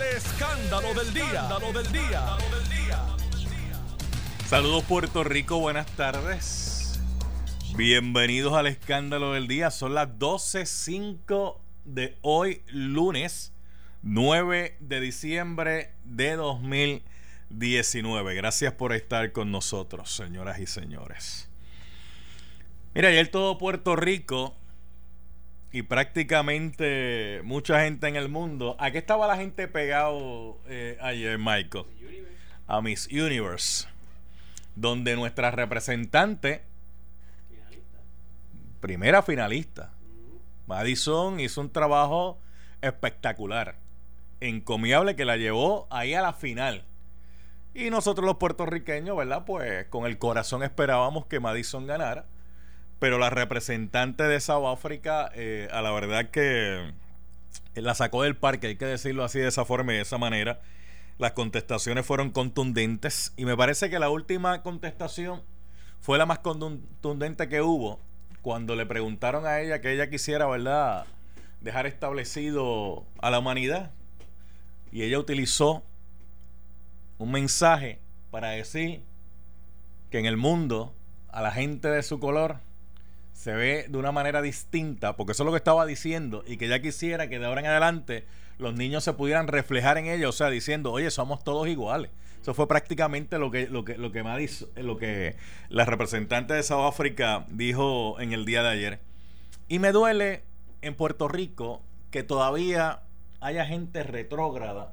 [0.00, 1.24] El escándalo del día.
[1.24, 2.38] Escándalo del día.
[4.46, 7.00] Saludos Puerto Rico, buenas tardes.
[7.76, 9.72] Bienvenidos al escándalo del día.
[9.72, 13.52] Son las 12.05 de hoy, lunes
[14.02, 18.34] 9 de diciembre de 2019.
[18.36, 21.48] Gracias por estar con nosotros, señoras y señores.
[22.94, 24.57] Mira, ayer todo Puerto Rico
[25.70, 28.76] y prácticamente mucha gente en el mundo.
[28.78, 31.84] ¿A qué estaba la gente pegado eh, ayer, Michael?
[32.66, 33.86] A Miss Universe,
[34.76, 36.62] donde nuestra representante,
[38.80, 39.92] primera finalista,
[40.66, 42.38] Madison hizo un trabajo
[42.82, 43.76] espectacular,
[44.40, 46.84] encomiable que la llevó ahí a la final.
[47.74, 49.44] Y nosotros los puertorriqueños, ¿verdad?
[49.46, 52.26] Pues con el corazón esperábamos que Madison ganara
[52.98, 56.92] pero la representante de South África, eh, a la verdad que
[57.74, 60.60] la sacó del parque, hay que decirlo así de esa forma y de esa manera.
[61.18, 65.42] Las contestaciones fueron contundentes y me parece que la última contestación
[66.00, 68.00] fue la más contundente que hubo
[68.42, 71.06] cuando le preguntaron a ella que ella quisiera, ¿verdad?,
[71.60, 73.90] dejar establecido a la humanidad.
[74.92, 75.82] Y ella utilizó
[77.18, 79.02] un mensaje para decir
[80.10, 80.94] que en el mundo
[81.30, 82.60] a la gente de su color
[83.38, 86.66] se ve de una manera distinta, porque eso es lo que estaba diciendo, y que
[86.66, 88.26] ya quisiera que de ahora en adelante
[88.58, 92.10] los niños se pudieran reflejar en ellos, o sea, diciendo, oye, somos todos iguales.
[92.42, 94.24] Eso fue prácticamente lo que, lo que, lo que,
[94.82, 95.36] lo que
[95.68, 99.00] la representante de South África dijo en el día de ayer.
[99.68, 100.42] Y me duele
[100.82, 103.02] en Puerto Rico que todavía
[103.40, 104.92] haya gente retrógrada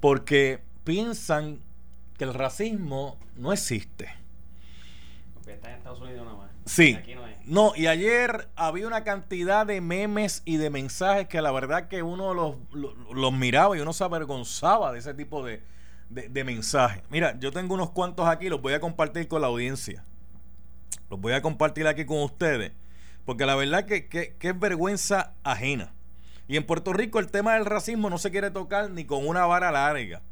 [0.00, 1.60] porque piensan
[2.16, 4.08] que el racismo no existe.
[5.46, 6.55] está en Estados Unidos nada más.
[6.66, 6.98] Sí.
[7.44, 12.02] no, y ayer había una cantidad de memes y de mensajes que la verdad que
[12.02, 15.62] uno los, los, miraba y uno se avergonzaba de ese tipo de,
[16.10, 17.02] de, mensajes.
[17.08, 20.04] Mira, yo tengo unos cuantos aquí, los voy a compartir con la audiencia.
[21.08, 22.72] Los voy a compartir aquí con ustedes.
[23.24, 25.92] Porque la verdad que, que, que es vergüenza ajena.
[26.48, 29.46] Y en Puerto Rico el tema del racismo no se quiere tocar ni con una
[29.46, 30.22] vara larga.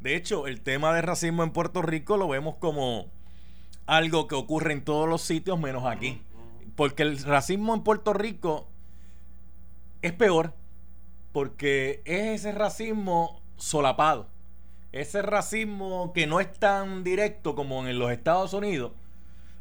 [0.00, 3.10] De hecho, el tema del racismo en Puerto Rico lo vemos como
[3.88, 6.22] algo que ocurre en todos los sitios menos aquí.
[6.76, 8.68] Porque el racismo en Puerto Rico
[10.02, 10.54] es peor
[11.32, 14.28] porque es ese racismo solapado.
[14.92, 18.92] Ese racismo que no es tan directo como en los Estados Unidos,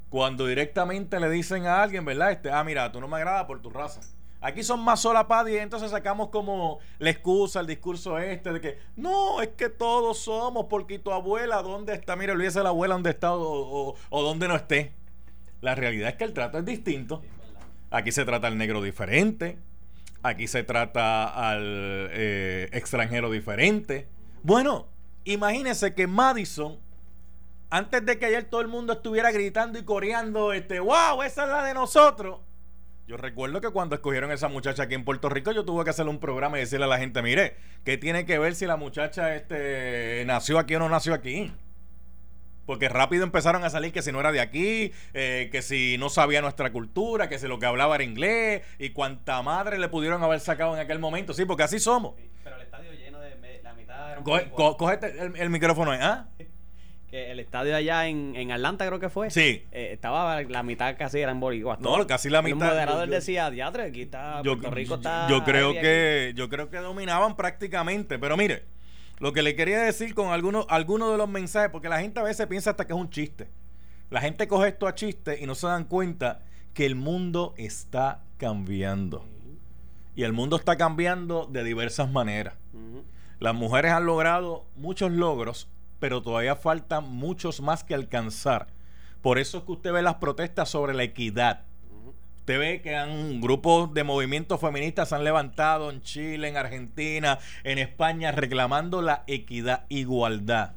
[0.09, 2.31] cuando directamente le dicen a alguien, ¿verdad?
[2.31, 4.01] Este, ah, mira, tú no me agrada por tu raza.
[4.39, 8.77] Aquí son más solapadas y entonces sacamos como la excusa, el discurso este de que
[8.95, 12.15] no, es que todos somos porque tu abuela, ¿dónde está?
[12.15, 14.93] Mira, olvídese la abuela dónde está o, o, dónde no esté.
[15.61, 17.23] La realidad es que el trato es distinto.
[17.89, 19.57] Aquí se trata al negro diferente.
[20.21, 24.07] Aquí se trata al eh, extranjero diferente.
[24.43, 24.87] Bueno,
[25.23, 26.77] imagínense que Madison,
[27.71, 31.49] antes de que ayer todo el mundo estuviera gritando y coreando, este, wow, esa es
[31.49, 32.41] la de nosotros
[33.07, 35.91] yo recuerdo que cuando escogieron a esa muchacha aquí en Puerto Rico, yo tuve que
[35.91, 38.75] hacer un programa y decirle a la gente, mire, ¿qué tiene que ver si la
[38.75, 41.53] muchacha este, nació aquí o no nació aquí?
[42.65, 46.09] Porque rápido empezaron a salir que si no era de aquí, eh, que si no
[46.09, 50.21] sabía nuestra cultura, que si lo que hablaba era inglés, y cuánta madre le pudieron
[50.21, 51.33] haber sacado en aquel momento.
[51.33, 52.15] Sí, porque así somos.
[52.43, 54.17] pero el estadio lleno de la mitad.
[54.21, 56.27] Coge, el, el, micrófono ¿ah?
[57.17, 59.31] que el estadio allá en, en Atlanta creo que fue.
[59.31, 59.63] Sí.
[59.71, 61.79] Eh, estaba la mitad casi eran boricuas.
[61.79, 62.69] No, casi la mitad.
[62.69, 65.27] El moderador decía, diatre, aquí está, Puerto Rico está...
[65.29, 68.65] Yo creo que, yo creo que dominaban prácticamente, pero mire,
[69.19, 72.23] lo que le quería decir con algunos, algunos de los mensajes, porque la gente a
[72.23, 73.49] veces piensa hasta que es un chiste.
[74.09, 76.41] La gente coge esto a chiste y no se dan cuenta
[76.73, 79.25] que el mundo está cambiando.
[80.15, 82.53] Y el mundo está cambiando de diversas maneras.
[83.39, 85.67] Las mujeres han logrado muchos logros
[85.99, 88.67] pero todavía faltan muchos más que alcanzar.
[89.21, 91.63] Por eso es que usted ve las protestas sobre la equidad.
[92.39, 97.39] Usted ve que han grupos de movimientos feministas se han levantado en Chile, en Argentina,
[97.65, 100.71] en España, reclamando la equidad, igualdad.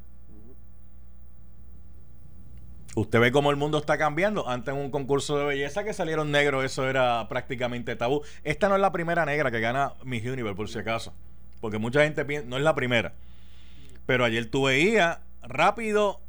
[2.97, 4.49] Usted ve cómo el mundo está cambiando.
[4.49, 8.23] Antes en un concurso de belleza que salieron negros, eso era prácticamente tabú.
[8.43, 11.15] Esta no es la primera negra que gana Miss Universe, por si acaso.
[11.61, 13.15] Porque mucha gente piensa, no es la primera.
[14.06, 16.20] Pero ayer tú veías rápido.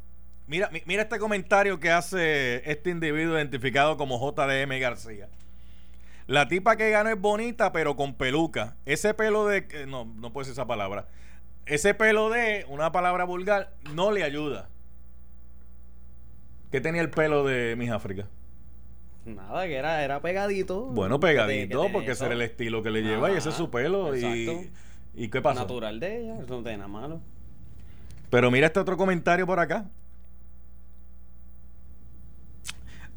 [0.46, 5.28] Mira, mira este comentario que hace este individuo identificado como JDM García.
[6.26, 8.76] La tipa que ganó es bonita, pero con peluca.
[8.86, 9.86] Ese pelo de.
[9.86, 11.08] No, no puedo decir esa palabra.
[11.66, 14.68] Ese pelo de, una palabra vulgar, no le ayuda.
[16.70, 18.26] ¿Qué tenía el pelo de Miss África?
[19.24, 20.86] Nada, que era, era pegadito.
[20.86, 24.16] Bueno, pegadito, porque ese era el estilo que le lleva y ese es su pelo.
[24.16, 24.70] Y
[25.14, 25.60] ¿Y qué pasó?
[25.60, 27.20] Natural de ella, eso no tiene nada malo.
[28.32, 29.90] Pero mira este otro comentario por acá.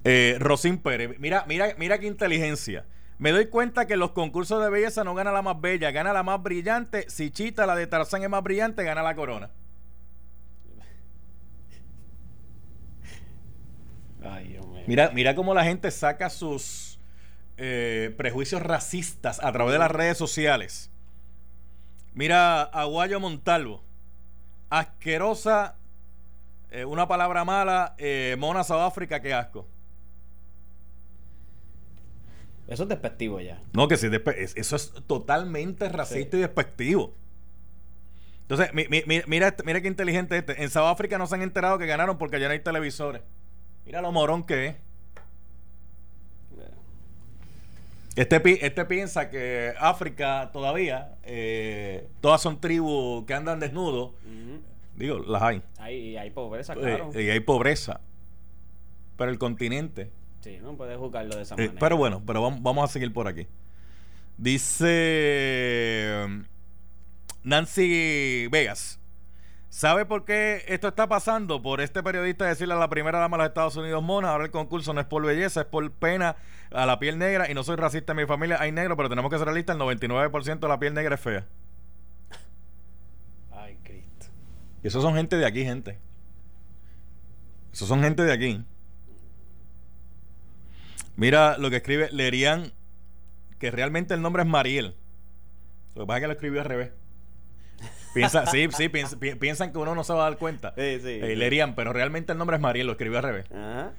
[0.04, 2.86] Eh, Rosín Pérez, mira, mira, mira qué inteligencia.
[3.18, 6.12] Me doy cuenta que en los concursos de belleza no gana la más bella, gana
[6.12, 7.10] la más brillante.
[7.10, 9.52] Si Chita, la de Tarzán, es más brillante, gana la corona.
[14.22, 14.84] Ay, Dios mío.
[14.86, 17.00] Mira, mira cómo la gente saca sus
[17.56, 20.92] eh, prejuicios racistas a través de las redes sociales.
[22.14, 23.85] Mira, Aguayo Montalvo.
[24.70, 25.76] Asquerosa,
[26.72, 29.68] eh, una palabra mala, eh, Mona Sudáfrica, qué asco.
[32.68, 33.60] Eso es despectivo ya.
[33.74, 34.08] No, que sí,
[34.56, 37.14] eso es totalmente racista y despectivo.
[38.42, 40.62] Entonces, mi- mi- mi- mira, este- mira qué inteligente este.
[40.64, 43.22] En Sudáfrica no se han enterado que ganaron porque ya no hay televisores.
[43.86, 44.76] Mira lo morón que es.
[48.16, 54.12] Este, este piensa que África todavía, eh, todas son tribus que andan desnudos.
[54.96, 55.62] Digo, las hay.
[55.78, 57.12] Hay, hay pobreza, Eh, claro.
[57.14, 58.00] y hay pobreza.
[59.18, 60.12] Pero el continente.
[60.40, 61.80] Sí, no puedes juzgarlo de esa eh, manera.
[61.80, 63.48] pero bueno, pero vamos, vamos a seguir por aquí.
[64.38, 66.26] Dice
[67.44, 69.00] Nancy Vegas.
[69.70, 71.62] ¿Sabe por qué esto está pasando?
[71.62, 74.52] Por este periodista decirle a la primera dama de los Estados Unidos, Mona, ahora el
[74.52, 76.38] concurso no es por belleza, es por pena
[76.72, 79.32] a la piel negra y no soy racista en mi familia, hay negro, pero tenemos
[79.32, 81.46] que ser realistas, el 99% de la piel negra es fea.
[83.52, 84.28] Ay, Cristo.
[84.84, 85.98] Y esos son gente de aquí, gente.
[87.74, 88.64] Esos son gente de aquí.
[91.18, 92.72] Mira lo que escribe Lerian,
[93.60, 94.96] que realmente el nombre es Mariel.
[95.96, 96.92] Lo que pasa es que lo escribió al revés.
[98.14, 100.74] Piensa, sí, sí, piensa- pi- piensan que uno no se va a dar cuenta.
[100.78, 101.20] Sí, sí.
[101.22, 103.46] Eh, Lerian, pero realmente el nombre es Mariel, lo escribió al revés.
[103.52, 103.92] Ajá.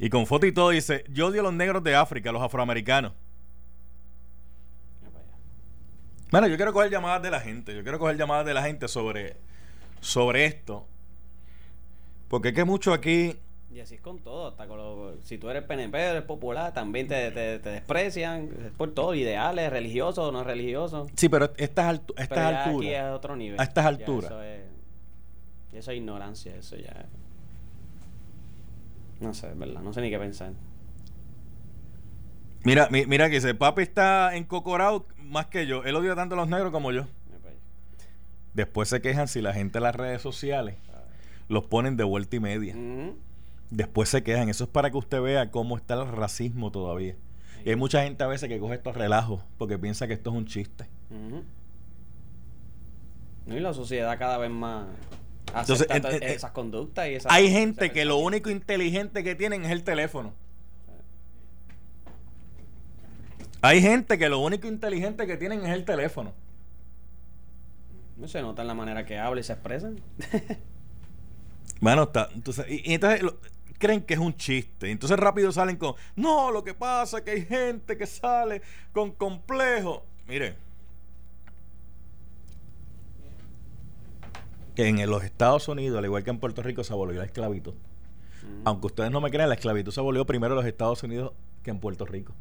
[0.00, 3.12] Y con foto y todo dice, yo odio a los negros de África, los afroamericanos.
[6.30, 7.74] Bueno, yo quiero coger llamadas de la gente.
[7.74, 9.36] Yo quiero coger llamadas de la gente sobre,
[10.00, 10.86] sobre esto.
[12.28, 13.36] Porque es que mucho aquí
[13.74, 17.06] Y así es con todo, hasta con lo- si tú eres PNP, eres popular, también
[17.08, 21.10] te, te, te desprecian, es por todo, ideales, religiosos o no religiosos.
[21.16, 22.92] Sí, pero estas, altu- estas Pero ya aquí alturas.
[22.92, 23.60] es otro nivel.
[23.60, 24.30] a estas Ya alturas.
[24.30, 24.60] Eso es,
[25.74, 27.04] eso es ignorancia, eso ya.
[29.20, 30.52] No sé, es verdad, no sé ni qué pensar.
[32.64, 35.84] Mira, mi- mira que dice, papi está en Cocorao más que yo.
[35.84, 37.06] Él odia tanto a los negros como yo.
[38.54, 40.74] Después se quejan si la gente en las redes sociales
[41.48, 42.74] los ponen de vuelta y media.
[43.70, 44.48] Después se quejan.
[44.48, 47.14] Eso es para que usted vea cómo está el racismo todavía.
[47.64, 50.36] Y hay mucha gente a veces que coge estos relajos porque piensa que esto es
[50.36, 50.86] un chiste.
[53.46, 54.86] No, Y la sociedad cada vez más
[55.54, 59.70] Entonces, en- esas conductas y esas Hay gente que lo único inteligente que tienen es
[59.70, 60.32] el teléfono.
[63.62, 66.32] Hay gente que lo único inteligente que tienen es el teléfono.
[68.16, 70.00] No se nota en la manera que habla y se expresan.
[71.80, 72.28] Bueno, está.
[72.34, 73.38] Entonces, y, y entonces lo-
[73.78, 74.90] creen que es un chiste.
[74.90, 78.60] Entonces rápido salen con, no, lo que pasa es que hay gente que sale
[78.92, 80.04] con complejo.
[80.26, 80.56] Mire,
[84.82, 87.72] que en los Estados Unidos, al igual que en Puerto Rico, se abolió la esclavitud.
[87.72, 88.62] Ujú.
[88.64, 91.32] Aunque ustedes no me crean, la esclavitud se abolió primero en los Estados Unidos
[91.62, 92.32] que en Puerto Rico.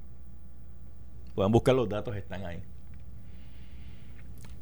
[1.36, 2.62] Pueden buscar los datos, están ahí.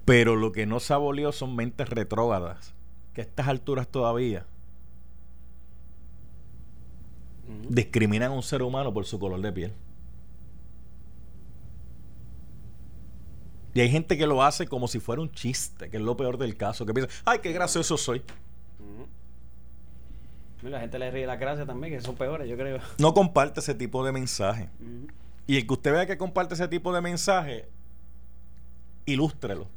[0.06, 2.74] Pero lo que no se abolió son mentes retrógradas,
[3.14, 4.46] que a estas alturas todavía
[7.48, 7.74] Ujú.
[7.74, 9.74] discriminan a un ser humano por su color de piel.
[13.78, 16.40] Y hay gente que lo hace como si fuera un chiste, que es lo peor
[16.40, 18.24] del caso, que piensa, ay, qué gracioso soy.
[20.64, 22.80] La gente le ríe las gracias también, que son peores, yo creo.
[22.98, 24.68] No comparte ese tipo de mensaje.
[25.46, 27.70] Y el que usted vea que comparte ese tipo de mensaje,
[29.06, 29.68] ilústrelo.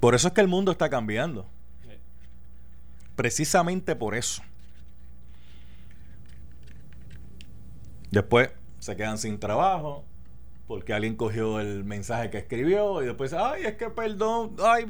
[0.00, 1.46] Por eso es que el mundo está cambiando.
[1.82, 1.98] Sí.
[3.16, 4.42] Precisamente por eso.
[8.10, 10.06] Después se quedan sin trabajo
[10.70, 14.86] porque alguien cogió el mensaje que escribió y después, ay, es que perdón, ay,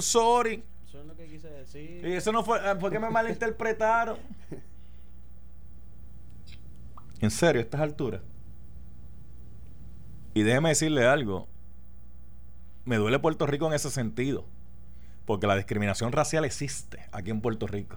[0.00, 0.64] sorry.
[0.84, 2.04] Eso es lo que quise decir.
[2.04, 4.18] Y eso no fue, ah, fue que me malinterpretaron.
[7.20, 8.20] En serio, a estas alturas.
[10.34, 11.46] Y déjeme decirle algo.
[12.84, 14.44] Me duele Puerto Rico en ese sentido.
[15.24, 17.96] Porque la discriminación racial existe aquí en Puerto Rico.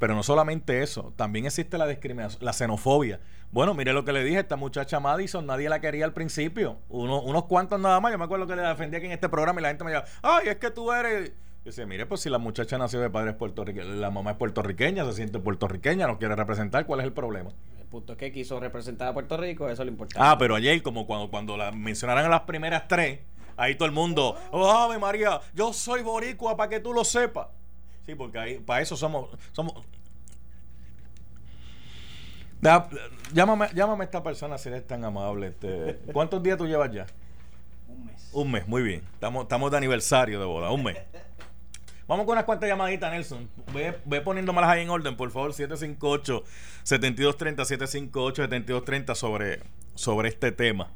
[0.00, 3.20] Pero no solamente eso, también existe la discriminación, la xenofobia.
[3.52, 6.78] Bueno, mire lo que le dije, esta muchacha Madison, nadie la quería al principio.
[6.88, 8.10] Uno- unos cuantos nada más.
[8.10, 10.06] Yo me acuerdo que le defendía aquí en este programa y la gente me decía,
[10.22, 11.28] ay, es que tú eres.
[11.30, 15.04] Yo decía, mire, pues si la muchacha nació de padres puertorriqueños, la mamá es puertorriqueña,
[15.04, 17.50] se siente puertorriqueña, no quiere representar, ¿cuál es el problema?
[17.78, 20.18] El punto es que quiso representar a Puerto Rico, eso es lo importante.
[20.26, 23.18] Ah, pero ayer, como cuando, cuando la mencionaron en las primeras tres,
[23.58, 27.48] ahí todo el mundo, oh, Ave María, yo soy boricua para que tú lo sepas.
[28.10, 29.72] Sí, porque ahí, para eso somos, somos.
[32.60, 32.88] Da-
[33.32, 35.46] llámame, llámame a esta persona si eres tan amable.
[35.46, 37.06] Este, ¿Cuántos días tú llevas ya?
[37.86, 38.30] Un mes.
[38.32, 39.02] Un mes, muy bien.
[39.14, 40.98] Estamos, estamos de aniversario de boda, un mes.
[42.08, 43.48] Vamos con unas cuantas llamaditas, Nelson.
[43.72, 45.52] Ve, ve poniéndomelas ahí en orden, por favor.
[45.52, 46.42] 758-7230,
[46.82, 49.60] 758-7230 sobre,
[49.94, 50.90] sobre este tema.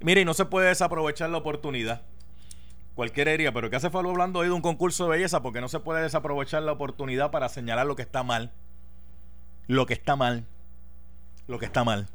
[0.00, 2.00] Mire, y no se puede desaprovechar la oportunidad.
[2.94, 5.42] Cualquier herida, pero ¿qué hace Falú hablando hoy de un concurso de belleza?
[5.42, 8.52] Porque no se puede desaprovechar la oportunidad para señalar lo que está mal.
[9.66, 10.46] Lo que está mal.
[11.48, 12.08] Lo que está mal.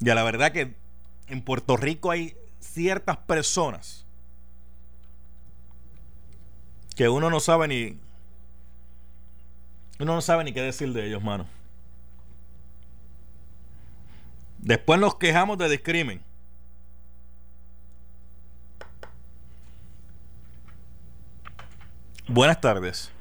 [0.00, 0.74] Y a la verdad que
[1.28, 4.04] en Puerto Rico hay ciertas personas
[6.96, 7.98] que uno no sabe ni
[10.00, 11.46] uno no sabe ni qué decir de ellos, mano.
[14.58, 16.22] Después nos quejamos de discrimen.
[22.28, 23.12] Buenas tardes.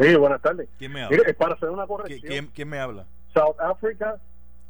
[0.00, 0.68] Sí, buenas tardes.
[0.78, 1.16] ¿Quién me habla?
[1.18, 3.04] Mire, para hacer una ¿Qui- corrección, ¿Quién, quién me habla?
[3.34, 4.16] South Africa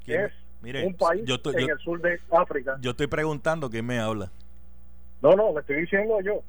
[0.05, 0.23] ¿Quién?
[0.27, 2.77] es Mire, un país yo estoy- en yo- el sur de África.
[2.81, 4.31] Yo estoy preguntando quién me habla.
[5.21, 6.43] No, no, le estoy diciendo yo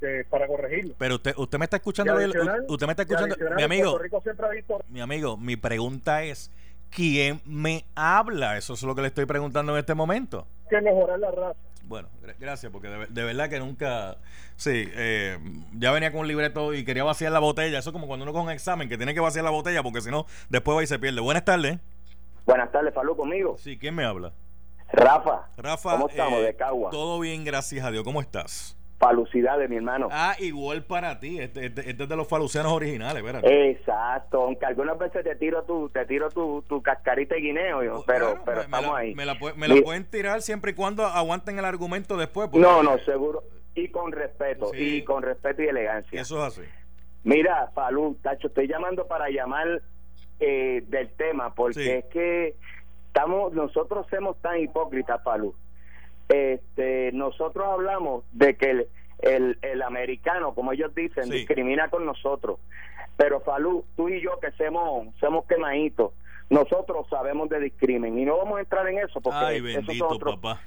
[0.00, 0.94] que para corregirlo.
[0.98, 2.14] Pero usted, usted me está escuchando,
[2.68, 3.98] usted me está escuchando, mi amigo,
[4.88, 6.50] mi amigo, mi pregunta es,
[6.90, 8.56] ¿quién me habla?
[8.58, 10.46] Eso es lo que le estoy preguntando en este momento.
[10.68, 11.58] que mejorar la raza.
[11.86, 14.16] Bueno, gra- gracias, porque de, de verdad que nunca,
[14.56, 15.38] sí, eh,
[15.72, 17.78] ya venía con un libreto y quería vaciar la botella.
[17.78, 20.00] Eso es como cuando uno coge un examen, que tiene que vaciar la botella, porque
[20.00, 21.20] si no, después va y se pierde.
[21.20, 21.78] Buenas tardes.
[22.44, 23.56] Buenas tardes, Falú, conmigo.
[23.58, 24.32] Sí, ¿quién me habla?
[24.92, 25.48] Rafa.
[25.56, 25.90] Rafa.
[25.92, 26.38] ¿Cómo estamos?
[26.40, 26.90] eh, de Cagua.
[26.90, 28.04] Todo bien, gracias a Dios.
[28.04, 28.76] ¿Cómo estás?
[28.98, 30.08] Falucidades, mi hermano.
[30.10, 31.38] Ah, igual para ti.
[31.38, 33.70] Este, este- este es de los falucianos originales, espérate.
[33.70, 38.02] Exacto, aunque algunas veces te tiro tu, te tiro tu, tu cascarita de guineo, yo,
[38.06, 39.14] pero, Bueno, pero me- me estamos la, ahí.
[39.14, 42.48] Me la, me pueden tirar siempre y cuando aguanten el argumento después.
[42.48, 43.42] porque No, no, seguro.
[43.74, 44.96] Y con respeto, Sí.
[44.96, 46.18] y con respeto y elegancia.
[46.18, 46.62] Eso es así.
[47.22, 49.82] Mira, Falú, Tacho, estoy llamando para llamar
[50.40, 51.90] eh, del tema, porque Sí.
[51.90, 52.54] es que
[53.08, 55.54] estamos, nosotros somos tan hipócritas, Falú.
[56.28, 58.88] Este, nosotros hablamos de que el,
[59.20, 61.30] el, el americano, como ellos dicen, Sí.
[61.32, 62.58] discrimina con nosotros.
[63.16, 66.12] Pero Falú, tú y yo que somos, somos quemaditos,
[66.50, 69.86] nosotros sabemos de discrimen y no vamos a entrar en eso porque Ay, esos son
[69.86, 70.60] bendito, otros- papá.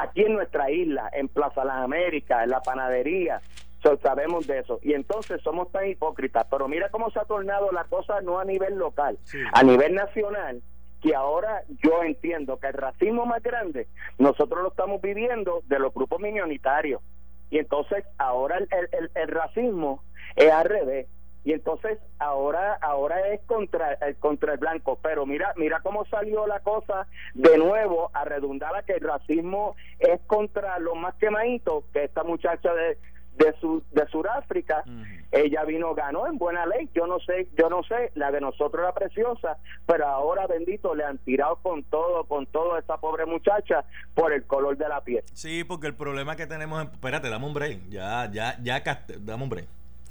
[0.00, 3.40] aquí en nuestra isla, en Plaza Las Américas, en la panadería,
[3.82, 4.78] so- sabemos de eso.
[4.82, 6.46] Y entonces somos tan hipócritas.
[6.50, 9.38] Pero mira cómo se ha tornado la cosa no a nivel local, Sí.
[9.52, 10.62] a nivel nacional,
[11.02, 15.92] que ahora yo entiendo que el racismo más grande nosotros lo estamos viviendo de los
[15.92, 17.02] grupos minoritarios.
[17.50, 20.02] Y entonces ahora el, el- el- racismo
[20.36, 21.06] es al revés.
[21.44, 26.46] Y entonces ahora ahora es contra el contra el blanco, pero mira mira cómo salió
[26.46, 31.84] la cosa de nuevo a redundar a que el racismo es contra los más quemaditos,
[31.92, 32.96] que esta muchacha de
[33.36, 34.84] de su de Sudáfrica,
[35.30, 38.82] ella vino ganó en buena ley, yo no sé, yo no sé, la de nosotros
[38.82, 43.24] era preciosa, pero ahora bendito le han tirado con todo, con todo a esta pobre
[43.24, 43.84] muchacha
[44.14, 45.24] por el color de la piel.
[45.32, 46.82] Sí, porque el problema que tenemos.
[46.82, 47.88] En, espérate, dame un break.
[47.88, 48.82] Ya, ya, ya,
[49.20, 49.68] dame un break.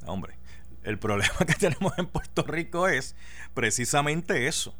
[0.07, 0.33] Hombre,
[0.83, 3.15] el problema que tenemos en Puerto Rico es
[3.53, 4.75] precisamente eso.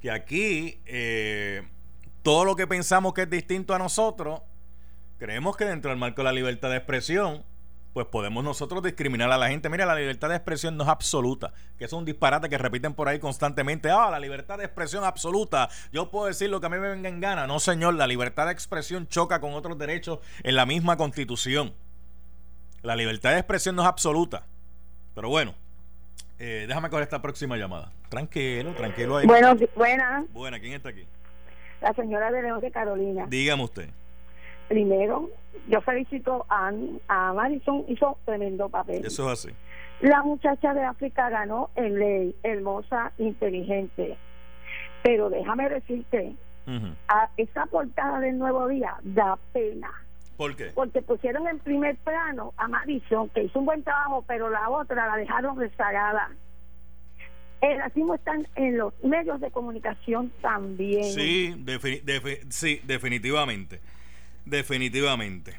[0.00, 1.62] Que aquí eh,
[2.22, 4.42] todo lo que pensamos que es distinto a nosotros,
[5.18, 7.42] creemos que dentro del marco de la libertad de expresión,
[7.92, 9.68] pues podemos nosotros discriminar a la gente.
[9.68, 13.08] Mira, la libertad de expresión no es absoluta, que es un disparate que repiten por
[13.08, 13.90] ahí constantemente.
[13.90, 15.68] Ah, la libertad de expresión absoluta.
[15.92, 17.46] Yo puedo decir lo que a mí me venga en gana.
[17.46, 21.74] No, señor, la libertad de expresión choca con otros derechos en la misma constitución.
[22.82, 24.46] La libertad de expresión no es absoluta.
[25.14, 25.54] Pero bueno,
[26.38, 27.90] eh, déjame coger esta próxima llamada.
[28.08, 29.26] Tranquilo, tranquilo ahí.
[29.26, 31.06] Bueno, buena, Buena, ¿quién está aquí?
[31.80, 33.26] la señora de León de Carolina.
[33.28, 33.88] Dígame usted.
[34.68, 35.30] Primero,
[35.68, 36.70] yo felicito a,
[37.08, 39.04] a Madison, hizo tremendo papel.
[39.04, 39.54] Eso es así.
[40.00, 44.16] La muchacha de África ganó en ley, hermosa, inteligente.
[45.02, 46.34] Pero déjame decirte,
[47.08, 49.90] a esa portada del Nuevo Día da pena.
[50.36, 50.66] ¿Por qué?
[50.74, 55.06] Porque pusieron en primer plano a Madison, que hizo un buen trabajo, pero la otra
[55.08, 56.30] la dejaron rezagada.
[57.60, 61.02] El racismo está en los medios de comunicación también.
[61.04, 63.80] Sí, defi- sí, definitivamente.
[64.48, 65.54] Definitivamente.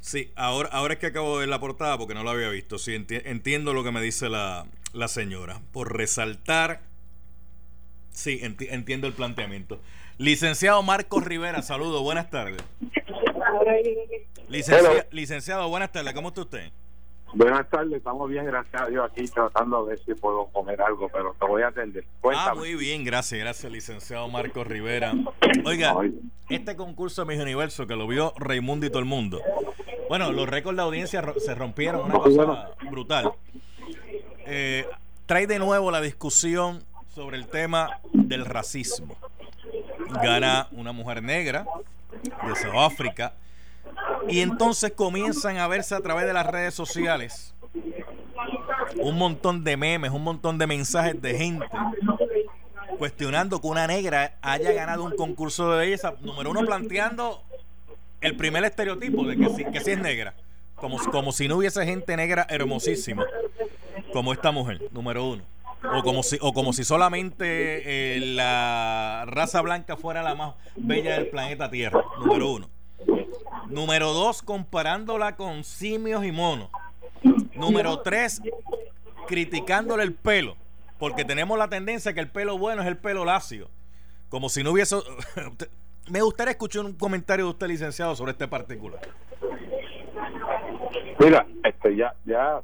[0.00, 2.78] Sí, ahora, ahora es que acabo de ver la portada porque no la había visto.
[2.78, 5.60] Sí, enti- entiendo lo que me dice la, la señora.
[5.72, 6.80] Por resaltar,
[8.10, 9.80] sí, enti- entiendo el planteamiento.
[10.18, 12.62] Licenciado Marcos Rivera, saludo, buenas tardes.
[14.48, 15.04] Licencia- Hello.
[15.10, 16.70] licenciado, buenas tardes, ¿cómo está usted?
[17.34, 21.08] Buenas tardes, estamos bien, gracias a Dios, aquí tratando de ver si puedo comer algo,
[21.12, 22.04] pero te voy a atender.
[22.34, 25.12] Ah, muy bien, gracias, gracias, licenciado Marco Rivera.
[25.64, 25.94] Oiga,
[26.48, 29.42] este concurso de Miss Universo que lo vio Raimundo y todo el mundo.
[30.08, 33.32] Bueno, los récords de audiencia se rompieron, una cosa brutal.
[34.46, 34.86] Eh,
[35.26, 39.16] trae de nuevo la discusión sobre el tema del racismo.
[40.22, 41.66] Gana una mujer negra
[42.22, 43.34] de Sudáfrica
[44.28, 47.54] y entonces comienzan a verse a través de las redes sociales
[48.96, 51.66] un montón de memes, un montón de mensajes de gente
[52.98, 56.14] cuestionando que una negra haya ganado un concurso de belleza.
[56.20, 57.42] Número uno, planteando
[58.20, 60.34] el primer estereotipo de que sí, que sí es negra.
[60.74, 63.24] Como, como si no hubiese gente negra hermosísima
[64.12, 65.42] como esta mujer, número uno.
[65.94, 71.14] O como si, o como si solamente eh, la raza blanca fuera la más bella
[71.14, 72.70] del planeta Tierra, número uno.
[73.68, 76.68] Número dos, comparándola con simios y monos.
[77.54, 78.40] Número tres,
[79.26, 80.56] criticándole el pelo,
[80.98, 83.68] porque tenemos la tendencia que el pelo bueno es el pelo lacio,
[84.28, 84.96] como si no hubiese...
[86.08, 89.00] Me gustaría escuchar un comentario de usted, licenciado, sobre este particular.
[91.18, 92.60] Mira, este, ya, ya,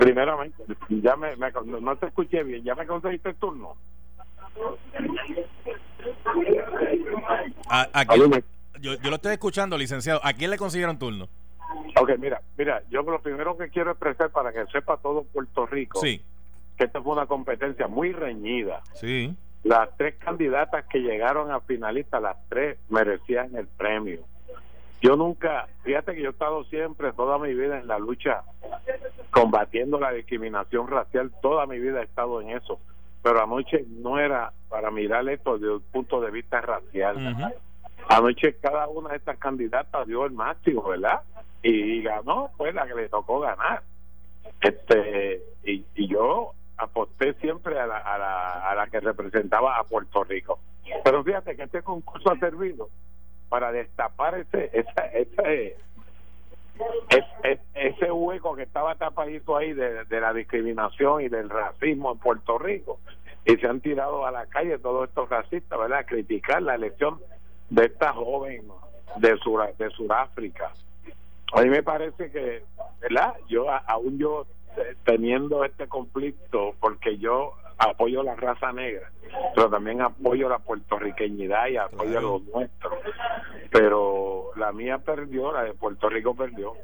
[0.00, 3.76] primeramente, ya me, me- no te escuché bien, ¿ya me conseguiste el turno?
[7.68, 8.44] A, a quién-
[8.80, 10.20] yo, yo lo estoy escuchando, licenciado.
[10.22, 11.28] ¿A quién le consiguieron turno?
[12.00, 16.00] Ok, mira, mira, yo lo primero que quiero expresar para que sepa todo Puerto Rico,
[16.00, 16.22] Sí,
[16.76, 18.82] que esta fue una competencia muy reñida.
[18.94, 19.34] sí.
[19.64, 24.20] Las tres candidatas que llegaron a finalistas, las tres merecían el premio.
[25.02, 28.44] Yo nunca, fíjate que yo he estado siempre, toda mi vida en la lucha,
[29.30, 32.80] combatiendo la discriminación racial, toda mi vida he estado en eso.
[33.22, 37.16] Pero anoche no era para mirar esto desde un punto de vista racial.
[37.16, 37.52] Ujú.
[38.08, 41.20] Anoche cada una de estas candidatas dio el máximo, ¿verdad?
[41.62, 43.82] Y, ganó, pues la que le tocó ganar.
[44.60, 50.24] Este y, yo aposté siempre a la, a, la, a la que representaba a Puerto
[50.24, 50.58] Rico.
[51.04, 52.88] Pero fíjate que este concurso ha servido
[53.48, 55.76] para destapar ese esa, ese
[57.10, 62.12] es- es- ese hueco que estaba tapadito ahí de, de la discriminación y del racismo
[62.12, 63.00] en Puerto Rico
[63.44, 65.98] y se han tirado a la calle todos estos racistas, ¿verdad?
[66.00, 67.18] A criticar la elección
[67.70, 68.62] de esta joven
[69.16, 70.70] de Sur, de Sudáfrica.
[71.54, 72.62] A mí me parece que,
[73.00, 73.34] ¿verdad?
[73.48, 79.10] Yo a- aún yo eh, teniendo este conflicto porque yo apoyo la raza negra,
[79.54, 82.42] pero también apoyo la puertorriqueñidad y apoyo Claro.
[82.46, 82.90] lo nuestro.
[83.70, 86.74] Pero la mía perdió, la de Puerto Rico perdió,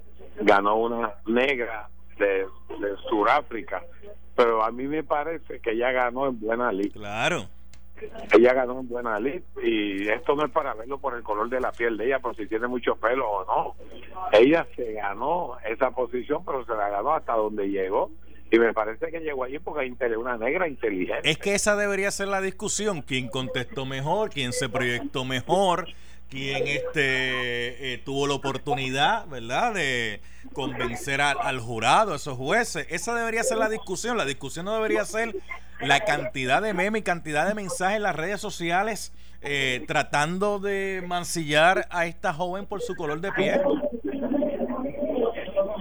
[0.40, 2.46] ganó una negra de,
[2.78, 3.82] de Sudáfrica,
[4.36, 6.92] pero a mí me parece que ella ganó en buena lid.
[6.92, 7.46] Claro.
[8.32, 11.60] Ella ganó en buena lid y esto no es para verlo por el color de
[11.60, 13.76] la piel de ella, por si tiene mucho pelo o no.
[14.32, 18.10] Ella se ganó esa posición, pero se la ganó hasta donde llegó.
[18.50, 21.28] Y me parece que llegó allí porque inte- una negra inteligente.
[21.28, 23.02] Es que esa debería ser la discusión.
[23.02, 24.30] ¿Quién contestó mejor?
[24.30, 25.86] ¿Quién se proyectó mejor?
[26.30, 30.20] ¿Quién este, eh, tuvo la oportunidad, verdad, de
[30.52, 32.86] convencer al, al jurado, a esos jueces?
[32.90, 34.16] Esa debería ser la discusión.
[34.16, 35.34] La discusión no debería ser
[35.80, 41.02] la cantidad de memes y cantidad de mensajes en las redes sociales eh, tratando de
[41.06, 43.60] mancillar a esta joven por su color de piel.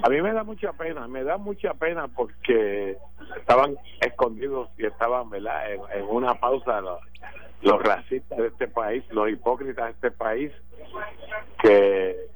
[0.03, 2.97] A mí me da mucha pena, me da mucha pena porque
[3.37, 6.99] estaban escondidos y estaban, ¿verdad?, en, en una pausa los,
[7.61, 10.51] los racistas de este país, los hipócritas de este país,
[11.61, 12.27] que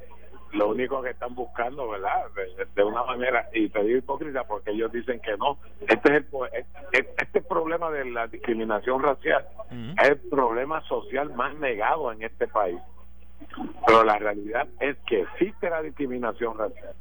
[0.58, 4.72] lo único que están buscando, ¿verdad?, de, de una manera, y te digo hipócrita porque
[4.72, 5.58] ellos dicen que no.
[5.88, 6.26] Este es
[6.94, 9.46] el, este problema de la discriminación racial
[10.02, 12.80] es el problema social más negado en este país.
[13.86, 16.94] Pero la realidad es que existe la discriminación racial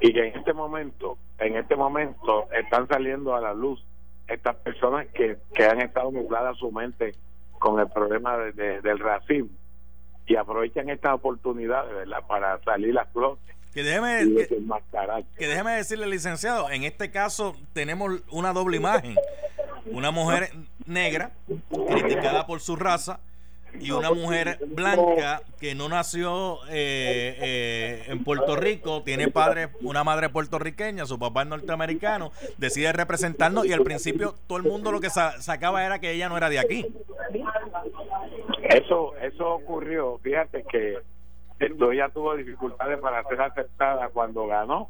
[0.00, 3.84] y que en este momento, en este momento están saliendo a la luz
[4.28, 7.12] estas personas que, que han estado nubladas su mente
[7.58, 9.50] con el problema de- de- del racismo
[10.26, 12.26] y aprovechan estas oportunidades ¿verdad?
[12.26, 13.40] para salir a flote
[13.72, 14.46] Que déjeme,
[15.36, 19.16] que- déjeme decirle, licenciado, en este caso tenemos una doble imagen.
[19.92, 20.50] Una mujer
[20.86, 21.30] negra,
[21.88, 23.20] criticada por su raza,
[23.78, 30.02] y una mujer blanca que no nació eh, eh, en Puerto Rico, tiene padre, una
[30.02, 35.00] madre puertorriqueña, su papá es norteamericano, decide representarnos y al principio todo el mundo lo
[35.00, 36.86] que sa- sacaba era que ella no era de aquí.
[38.68, 40.98] Eso, eso ocurrió, fíjate que
[41.58, 44.88] ella tuvo dificultades para ser aceptada cuando ganó.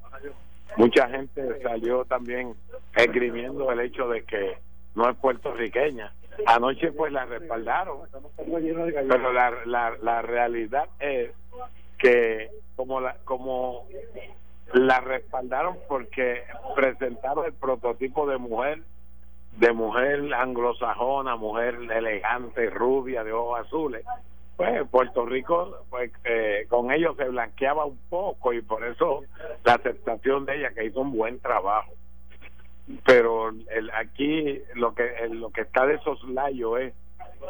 [0.77, 2.55] Mucha gente salió también
[2.95, 4.59] esgrimiendo el hecho de que
[4.95, 6.13] no es puertorriqueña.
[6.47, 8.01] Anoche pues la respaldaron,
[8.37, 11.31] pero la, la, la realidad es
[11.99, 13.87] que como la, como
[14.75, 16.43] la respaldaron porque
[16.75, 18.83] presentaron el prototipo de mujer
[19.57, 24.05] de mujer anglosajona, mujer elegante, rubia, de ojos azules.
[24.57, 29.23] Pues Puerto Rico, pues eh, con ellos se blanqueaba un poco y por eso
[29.65, 31.93] la aceptación de ella, que hizo un buen trabajo.
[33.05, 36.95] Pero el, aquí lo que lo que está de soslayo es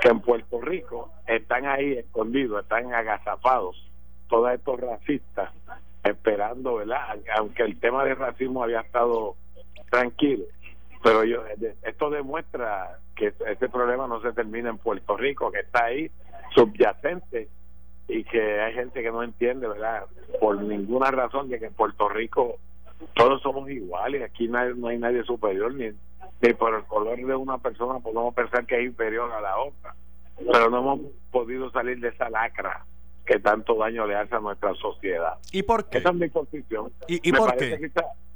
[0.01, 3.77] que en Puerto Rico están ahí escondidos, están agazapados
[4.29, 5.53] todos estos racistas
[6.03, 7.19] esperando, ¿verdad?
[7.37, 9.37] Aunque el tema de racismo había estado
[9.91, 10.45] tranquilo,
[11.07, 11.45] pero yo,
[11.85, 16.11] esto demuestra que este problema no se termina en Puerto Rico, que está ahí
[16.53, 17.49] subyacente
[18.09, 20.07] y que hay gente que no entiende, ¿verdad?
[20.41, 22.57] Por ninguna razón de que en Puerto Rico
[23.15, 25.93] todos somos iguales, aquí no hay, no hay nadie superior, ni,
[26.41, 29.95] ni por el color de una persona podemos pensar que es inferior a la otra,
[30.51, 32.85] pero no hemos podido salir de esa lacra
[33.27, 35.35] que tanto daño le hace a nuestra sociedad.
[35.53, 35.99] ¿Y por qué?
[35.99, 36.93] Esa es mi posición.
[37.09, 37.79] ¿Y, y me por parece qué?
[37.81, 37.87] Que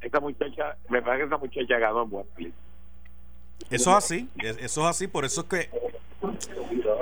[0.01, 2.25] esta, muchacha, me parece que esa muchacha ganó en buen
[3.69, 5.69] Eso es así, eso es así, por eso es que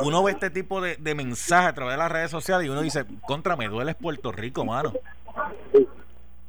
[0.02, 2.82] uno ve este tipo de, de mensajes a través de las redes sociales y uno
[2.82, 4.93] dice, contra, me duele Puerto Rico, mano.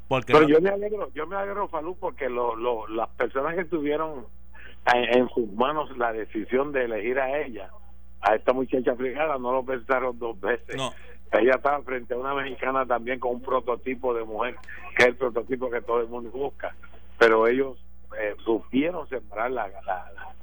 [0.08, 3.54] Porque Pero no- yo me alegro, yo me alegro, Falú, porque lo, lo, las personas
[3.54, 4.26] que tuvieron
[4.92, 7.70] en, en sus manos la decisión de elegir a ella,
[8.20, 10.76] a esta muchacha africana, no lo pensaron dos veces.
[10.76, 10.92] No.
[11.32, 14.56] Ella estaba frente a una mexicana también con un prototipo de mujer,
[14.96, 16.74] que es el prototipo que todo el mundo busca.
[17.18, 17.78] Pero ellos
[18.18, 20.34] eh, supieron separar la, la, la,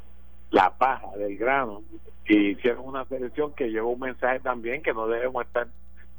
[0.51, 1.83] la paja del grano
[2.25, 5.67] y hicieron una selección que llevó un mensaje también que no debemos estar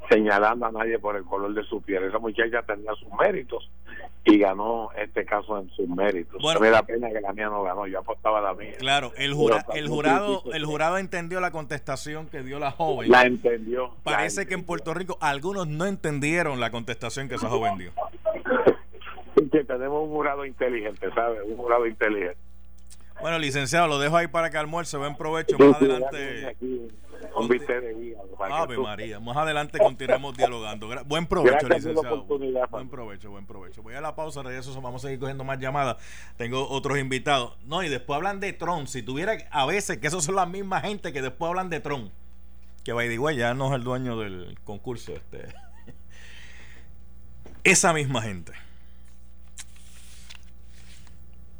[0.09, 2.03] señalando a nadie por el color de su piel.
[2.03, 3.69] Esa muchacha tenía sus méritos
[4.25, 6.41] y ganó este caso en sus méritos.
[6.41, 6.59] Bueno.
[6.59, 8.73] me da pena que la mía no ganó, yo apostaba la mía.
[8.77, 13.09] Claro, el, jura- el jurado el jurado entendió la contestación que dio la joven.
[13.11, 13.95] La entendió.
[14.03, 17.91] Parece la que en Puerto Rico algunos no entendieron la contestación que esa joven dio.
[19.51, 21.39] que tenemos un jurado inteligente, ¿sabes?
[21.45, 22.37] Un jurado inteligente.
[23.21, 24.97] Bueno, licenciado, lo dejo ahí para que almuerce.
[24.97, 25.57] Buen provecho.
[25.57, 26.55] Más adelante.
[26.59, 26.89] Que
[28.39, 29.19] Ave María.
[29.19, 30.87] Más adelante continuemos dialogando.
[31.05, 32.25] Buen provecho, Gracias licenciado.
[32.69, 33.83] Buen provecho, buen provecho.
[33.83, 34.79] Voy a la pausa, regreso.
[34.81, 35.97] Vamos a seguir cogiendo más llamadas.
[36.37, 37.57] Tengo otros invitados.
[37.65, 38.87] No, y después hablan de Tron.
[38.87, 42.11] Si tuviera a veces que esos son las mismas gente que después hablan de Tron.
[42.83, 45.13] Que way, ya no es el dueño del concurso.
[45.13, 45.47] Este.
[47.63, 48.53] Esa misma gente.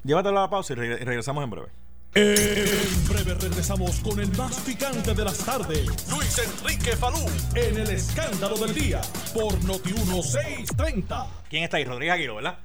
[0.03, 1.67] Llévatelo a la pausa y reg- regresamos en breve.
[2.15, 5.85] En breve regresamos con el más picante de las tardes.
[6.11, 7.19] Luis Enrique Falú
[7.55, 9.01] en el escándalo del día
[9.33, 11.27] por Noti 1630.
[11.49, 11.85] ¿Quién está ahí?
[11.85, 12.57] Rodríguez Aguiló, ¿verdad?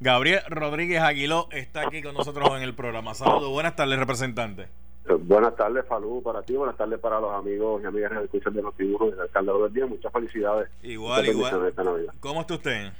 [0.00, 3.14] Gabriel Rodríguez Aguiló está aquí con nosotros en el programa.
[3.14, 4.62] Saludos, buenas tardes, representante.
[5.08, 8.52] Eh, Buenas tardes, Falú, para ti, buenas tardes para los amigos y amigas de escuchan
[8.54, 9.86] de Noti1 y del Calderón del Día.
[9.86, 10.68] Muchas felicidades.
[10.82, 11.52] Igual, Muchas igual.
[11.52, 12.14] bendiciones esta Navidad.
[12.20, 12.92] ¿Cómo está usted?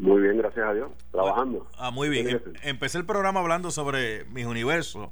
[0.00, 0.90] Muy bien, gracias a Dios.
[1.12, 1.66] Trabajando.
[1.78, 2.28] Ah, muy bien.
[2.28, 2.40] Em-.
[2.62, 5.08] Empecé el programa hablando sobre mis universos,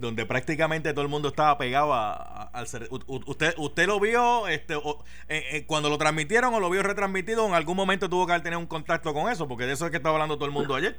[0.00, 4.00] donde, prácticamente todo el mundo estaba pegado a- a- al ser- u- usted usted lo
[4.00, 8.08] vio este o- eh, eh, cuando lo transmitieron o lo vio retransmitido en algún momento
[8.08, 10.34] tuvo que haber tenido un contacto con eso porque de eso es que estaba hablando
[10.36, 10.96] todo el mundo ayer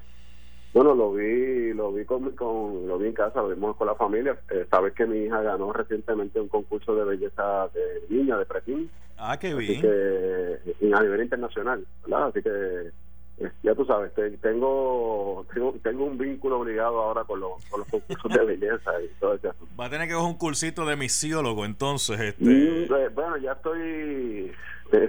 [0.73, 3.95] Bueno, lo vi, lo vi con, con- lo vi en casa, lo vimos con la
[3.95, 4.37] familia.
[4.51, 8.89] Eh, sabes que mi hija ganó recientemente un concurso de belleza de niña, de pretín,
[9.17, 12.27] ah qué así bien que y a nivel internacional, ¿verdad?
[12.27, 12.91] Así que
[13.39, 17.81] eh, ya tú sabes, te- tengo, tengo tengo un vínculo obligado ahora con los, con
[17.81, 19.67] los concursos de belleza y todo asunto.
[19.79, 23.51] va a tener que coger un cursito de misiólogo entonces este Mm, eh, bueno, ya
[23.53, 24.51] estoy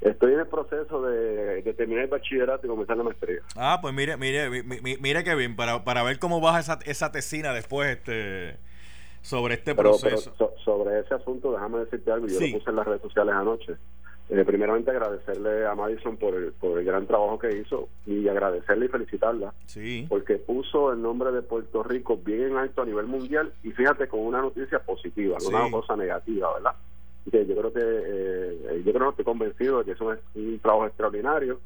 [0.00, 3.40] estoy en el proceso de, de terminar el bachillerato y comenzar la maestría.
[3.56, 6.78] Ah, pues mire, mire, mi- mi- mire que bien, para, para ver cómo baja esa,
[6.84, 8.58] esa tesina después este
[9.26, 10.32] sobre este Pero, pero proceso.
[10.38, 12.26] so- sobre ese asunto, déjame decirte algo.
[12.28, 12.52] Yo Sí.
[12.52, 13.76] lo puse en las redes sociales anoche.
[14.28, 18.86] Eh, primeramente, agradecerle a Madison por el, por el gran trabajo que hizo y agradecerle
[18.86, 20.04] y felicitarla sí.
[20.08, 24.08] porque puso el nombre de Puerto Rico bien en alto a nivel mundial y fíjate
[24.08, 25.54] con una noticia positiva, no Sí.
[25.54, 26.72] una cosa negativa, ¿verdad?
[27.30, 30.58] Que yo creo que eh, yo creo que estoy convencido de que eso es un
[30.58, 31.60] trabajo extraordinario,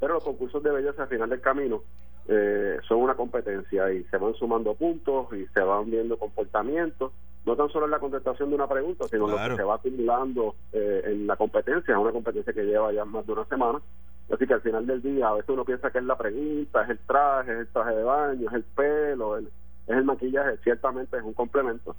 [0.00, 1.82] pero los concursos de belleza al final del camino
[2.28, 7.12] eh, son una competencia y se van sumando puntos y se van viendo comportamientos,
[7.44, 9.42] no tan solo en la contestación de una pregunta, sino Claro.
[9.50, 13.04] lo que se va acumulando eh, en la competencia, es una competencia que lleva ya
[13.04, 13.80] más de una semana.
[14.28, 16.90] Así que al final del día, a veces uno piensa que es la pregunta, es
[16.90, 19.46] el traje, es el traje de baño, es el pelo, el-
[19.86, 21.94] es el maquillaje, ciertamente es un complemento.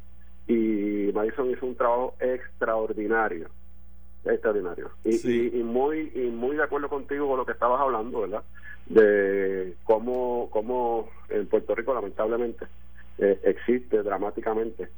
[0.45, 3.47] Y Madison hizo un trabajo extraordinario,
[4.25, 4.89] extraordinario.
[5.03, 5.51] Y, Sí.
[5.53, 8.43] y, y muy y muy de acuerdo contigo con lo que estabas hablando, ¿verdad?
[8.87, 12.65] De cómo, cómo en Puerto Rico, lamentablemente,
[13.17, 14.89] eh, existe dramáticamente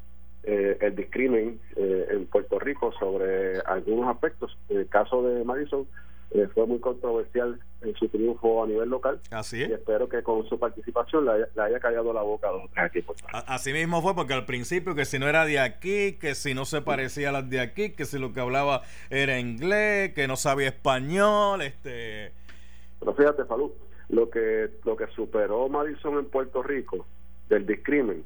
[0.43, 4.57] eh, el discrimen eh, en Puerto Rico sobre algunos aspectos.
[4.69, 5.87] En el caso de Madison,
[6.31, 9.19] eh, fue muy controversial en su triunfo a nivel local.
[9.31, 9.71] Así Y es.
[9.71, 12.87] espero que con su participación le haya, le haya callado la boca a los tres
[12.87, 13.17] equipos.
[13.31, 16.65] Así mismo fue porque al principio que si no era de aquí, que si no
[16.65, 20.35] se parecía a las de aquí, que si lo que hablaba era inglés, que no
[20.35, 22.31] sabía español, este...
[22.99, 23.73] Pero fíjate, Falú,
[24.09, 27.05] lo que lo que superó Madison en Puerto Rico
[27.47, 28.23] del discrimen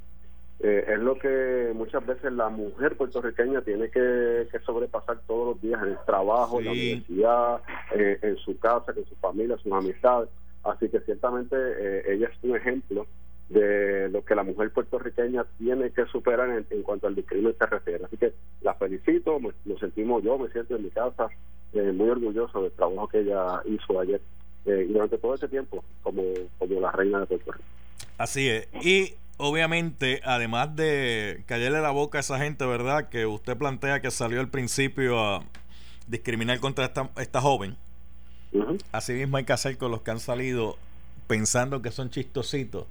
[0.63, 5.61] eh, es lo que muchas veces la mujer puertorriqueña tiene que, que sobrepasar todos los
[5.61, 7.61] días en el trabajo, en la universidad,
[7.93, 10.29] eh, en su casa, con su familia, sus amistades.
[10.63, 13.05] Así que ciertamente eh, ella es un ejemplo
[13.49, 17.65] de lo que la mujer puertorriqueña tiene que superar en, en cuanto al discrimen se
[17.65, 18.05] refiere.
[18.05, 21.27] Así que la felicito, me, lo sentimos yo, me siento en mi casa
[21.73, 24.21] eh, muy orgulloso del trabajo que ella hizo ayer
[24.65, 26.23] eh, y durante todo ese tiempo como,
[26.57, 27.65] como la reina de Puerto Rico.
[28.17, 28.69] Así es.
[28.81, 33.09] Y obviamente, además de callarle la boca a esa gente, ¿verdad?
[33.09, 35.43] Que usted plantea que salió al principio a
[36.07, 37.77] discriminar contra esta, esta joven.
[38.51, 38.77] Ujú.
[38.91, 40.77] Así mismo hay que hacer con los que han salido
[41.27, 42.85] pensando que son chistositos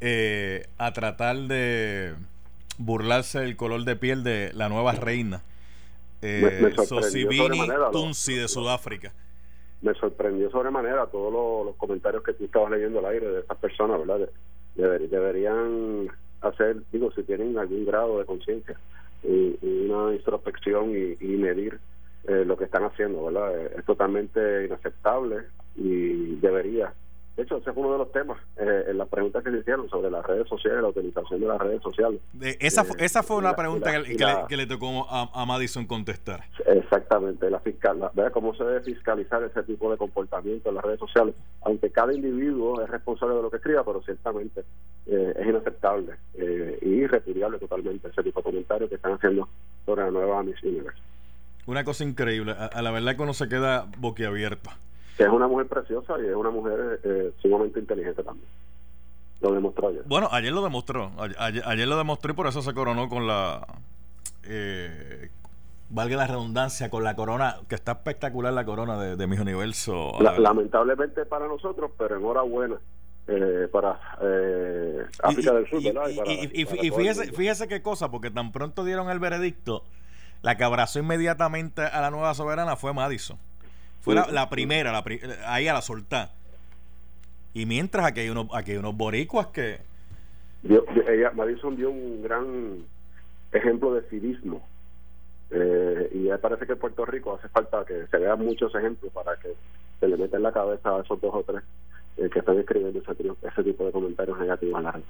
[0.00, 2.14] eh, a tratar de
[2.78, 5.42] burlarse del color de piel de la nueva reina.
[6.22, 7.60] Eh, Sosibini.
[7.92, 9.12] Tunsi de Sudáfrica.
[9.80, 13.56] me sorprendió sobremanera todos los, los comentarios que tú estabas leyendo al aire de esas
[13.58, 14.28] personas, ¿verdad?
[14.74, 16.08] De- deber- deberían
[16.40, 18.76] hacer, digo, si tienen algún grado de conciencia
[19.22, 21.78] y, y una introspección y, y medir
[22.24, 23.56] eh, lo que están haciendo, ¿verdad?
[23.66, 25.44] Eh, Es totalmente inaceptable
[25.76, 26.92] y debería.
[27.36, 29.88] De hecho, ese fue uno de los temas eh, en las preguntas que se hicieron
[29.88, 32.20] sobre las redes sociales, la utilización de las redes sociales.
[32.34, 35.46] De- esa, Eh, esa fue una pregunta la- que, le, que le tocó a, a
[35.46, 36.44] Madison contestar.
[36.66, 41.00] Exactamente, la fiscal, la- cómo se debe fiscalizar ese tipo de comportamiento en las redes
[41.00, 44.64] sociales, aunque cada individuo es responsable de lo que escriba, pero ciertamente
[45.06, 49.48] eh, es inaceptable eh, y repudiable totalmente ese tipo de comentarios que están haciendo
[49.86, 51.00] sobre la nueva Miss Universe.
[51.64, 52.52] Una cosa increíble.
[52.52, 54.68] A, a la verdad que uno se queda boquiabierto.
[55.16, 58.48] Que es una mujer preciosa y es una mujer eh, sumamente inteligente también.
[59.40, 60.02] Lo demostró ayer.
[60.06, 61.10] Bueno, ayer lo demostró.
[61.18, 63.66] Ayer, ayer- lo demostró y por eso se coronó con la.
[64.44, 65.28] eh,
[65.90, 70.12] valga la redundancia, con la corona, que está espectacular la corona de, de Mis Universo.
[70.20, 72.76] la lamentablemente para nosotros, pero enhorabuena
[73.28, 76.08] eh, para eh, África Y- del Sur, y- ¿verdad?
[76.08, 78.84] y- para- y- y- para y todo el fíjese, fíjese qué cosa, porque tan pronto
[78.84, 79.84] dieron el veredicto,
[80.40, 83.36] la que abrazó inmediatamente a la nueva soberana fue Madison.
[84.02, 86.32] Fue la, la primera, la pri- ahí a la soltar.
[87.54, 89.78] Y mientras aquí hay unos, aquí hay unos boricuas que.
[90.62, 92.84] dio- ella, Madison dio un gran
[93.52, 94.66] ejemplo de civismo.
[95.50, 99.12] Eh, y me parece que en Puerto Rico hace falta que se vean muchos ejemplos
[99.12, 99.54] para que
[100.00, 101.62] se le meta en la cabeza a esos dos o tres
[102.16, 105.02] eh, que están escribiendo ese, tipo de comentarios negativos en la red.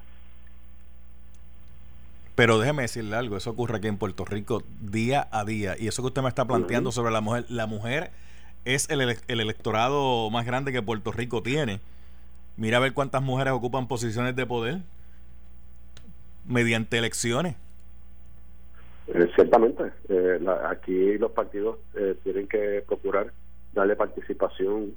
[2.35, 5.75] Pero déjeme decirle algo, eso ocurre aquí en Puerto Rico día a día.
[5.79, 8.11] Y eso que usted me está planteando sobre la mujer, la mujer
[8.65, 11.79] es el, ele- el electorado más grande que Puerto Rico tiene.
[12.57, 14.79] Mira a ver cuántas mujeres ocupan posiciones de poder
[16.47, 17.55] mediante elecciones.
[19.07, 23.33] Eh, ciertamente, eh, la- aquí los partidos eh, tienen que procurar
[23.73, 24.93] darle participación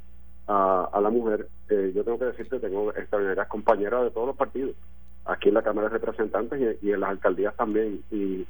[0.46, 1.48] a, a la mujer.
[1.68, 4.76] Eh, yo tengo que decirte, tengo extraordinarias compañeras de todos los partidos,
[5.24, 8.00] aquí en la Cámara de Representantes y, y en las alcaldías también.
[8.12, 8.46] Y,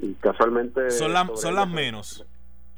[0.00, 0.90] y casualmente...
[0.90, 2.26] Son, son las menos.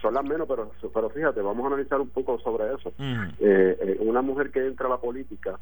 [0.00, 2.92] Son las menos, pero, pero fíjate, vamos a analizar un poco sobre eso.
[2.98, 5.58] Eh, eh, una mujer que entra a la política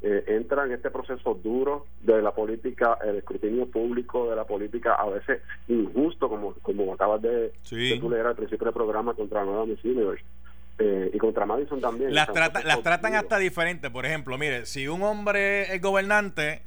[0.00, 4.94] eh, entra en este proceso duro de la política, el escrutinio público de la política,
[4.94, 7.90] a veces injusto, como, como acabas de, Sí.
[7.90, 10.22] de tú leer al principio del programa contra nueva Miss Universe.
[10.78, 12.12] Eh, y contra Madison también.
[12.14, 13.90] Las, trata- las tratan hasta diferente.
[13.90, 16.62] Por ejemplo, mire, si un hombre es gobernante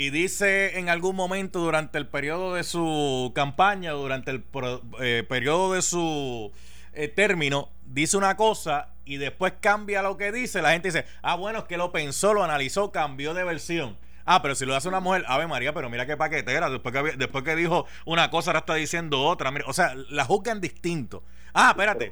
[0.00, 5.24] y dice en algún momento durante el periodo de su campaña, durante el pro- eh,
[5.28, 6.52] periodo de su
[6.92, 11.34] eh, término, dice una cosa y después cambia lo que dice, la gente dice, ah,
[11.34, 13.96] bueno, es que lo pensó, lo analizó, cambió de versión.
[14.24, 16.68] Ah, pero si lo hace una mujer, Ave María, pero mira qué paquetera.
[16.70, 19.50] Después que, después que dijo una cosa, ahora está diciendo otra.
[19.50, 21.24] Mira, o sea, la juzgan distinto.
[21.54, 22.10] Ah, espérate.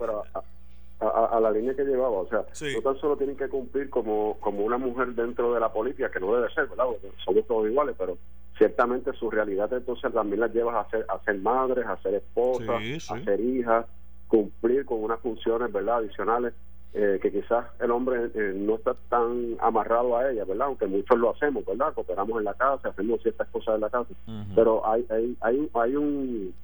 [1.00, 2.72] A, la línea que llevaba, o sea, Sí.
[2.74, 6.20] no tan solo tienen que cumplir como, como una mujer dentro de la política, que
[6.20, 6.87] no debe ser, ¿verdad?
[6.87, 8.16] Porque somos todos iguales, pero
[8.56, 12.80] ciertamente su realidad entonces también las lleva a ser, a ser madres, a ser esposas,
[12.82, 13.12] Sí, sí.
[13.14, 13.87] a ser hijas,
[14.28, 15.98] cumplir con unas funciones, ¿verdad?
[15.98, 16.54] Adicionales
[16.94, 20.68] eh, que quizás el hombre eh, no está tan amarrado a ella, ¿verdad?
[20.68, 21.92] Aunque muchos lo hacemos, ¿verdad?
[21.92, 24.09] Cooperamos en la casa, hacemos ciertas cosas en la casa,
[24.54, 26.54] pero hay, hay, hay, un- hay un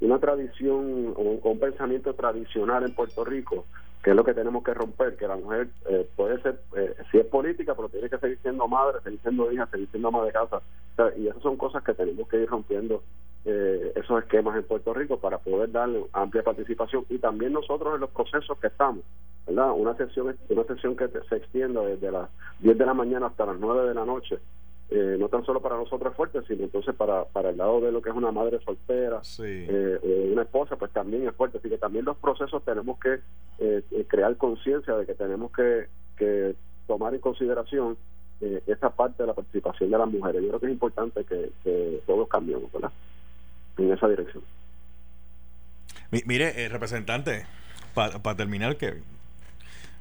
[0.00, 3.64] una tradición un, pensamiento tradicional en Puerto Rico
[4.02, 7.18] que es lo que tenemos que romper, que la mujer eh, puede ser, eh, si
[7.18, 10.30] es política, pero tiene que seguir siendo madre, seguir siendo hija, seguir siendo ama de
[10.30, 10.62] casa.
[11.16, 13.02] Y esas son cosas que tenemos que ir rompiendo
[13.44, 18.00] eh, esos esquemas en Puerto Rico para poder darle amplia participación y también nosotros en
[18.00, 19.04] los procesos que estamos.
[19.46, 19.72] ¿verdad?
[19.72, 22.28] Una sesión, una sesión que se extienda desde las
[22.60, 24.38] 10 de la mañana hasta las 9 de la noche,
[24.88, 27.90] eh, no tan solo para nosotros es fuerte, sino entonces para, para el lado de
[27.90, 31.58] lo que es una madre soltera, eh, o una esposa, pues también es fuerte.
[31.58, 33.18] Así que también los procesos tenemos que
[33.58, 36.54] eh, crear conciencia de que tenemos que, que
[36.86, 37.96] tomar en consideración
[38.66, 40.42] esa parte de la participación de las mujeres.
[40.42, 42.92] Yo creo que es importante que, que todos cambiemos, ¿verdad?
[43.78, 44.44] En esa dirección.
[46.10, 47.46] Mire, representante,
[47.94, 49.02] para terminar, que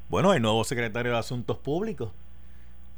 [0.10, 2.12] bueno, hay nuevo secretario de Asuntos Públicos.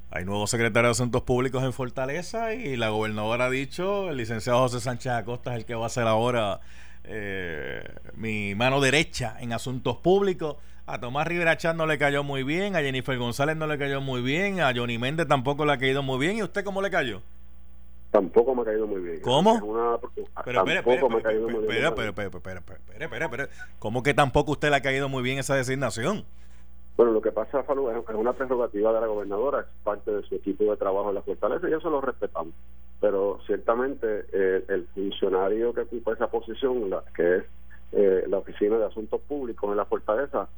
[0.09, 4.59] Hay nuevo secretario de Asuntos Públicos en Fortaleza y la gobernadora ha dicho, el licenciado
[4.59, 6.61] José Sánchez Acosta es el que va a ser ahora
[7.03, 7.83] eh,
[8.15, 10.55] mi mano derecha en Asuntos Públicos.
[10.85, 13.99] A Tomás Rivera Chat no le cayó muy bien, a Jennifer González no le cayó
[13.99, 16.37] muy bien, a Johnny Méndez tampoco le ha caído muy bien.
[16.37, 17.21] ¿Y usted cómo le cayó?
[18.09, 19.19] Tampoco me ha caído muy bien.
[19.19, 19.59] ¿Cómo?
[20.45, 21.85] pero, tampoco me ha caído muy bien.
[21.85, 26.23] Espera, ¿Cómo que tampoco usted le ha caído muy bien esa designación?
[26.97, 30.33] Bueno, lo que pasa, Falú, es una prerrogativa de la gobernadora, es parte de su
[30.33, 32.55] equipo de trabajo en la fortaleza y eso lo respetamos.
[32.99, 37.43] Pero ciertamente eh, el funcionario que ocupa esa posición, la, que es
[37.91, 40.49] eh, la Oficina de Asuntos Públicos en la fortaleza,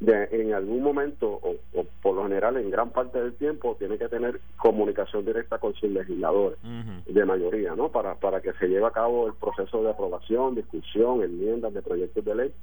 [0.00, 1.54] de, en algún momento, o,
[2.02, 5.90] por lo general en gran parte del tiempo, tiene que tener comunicación directa con sus
[5.90, 6.58] legisladores
[7.06, 7.90] de mayoría, ¿no?
[7.90, 12.24] Para, para que se lleve a cabo el proceso de aprobación, discusión, enmiendas de proyectos
[12.24, 12.54] de ley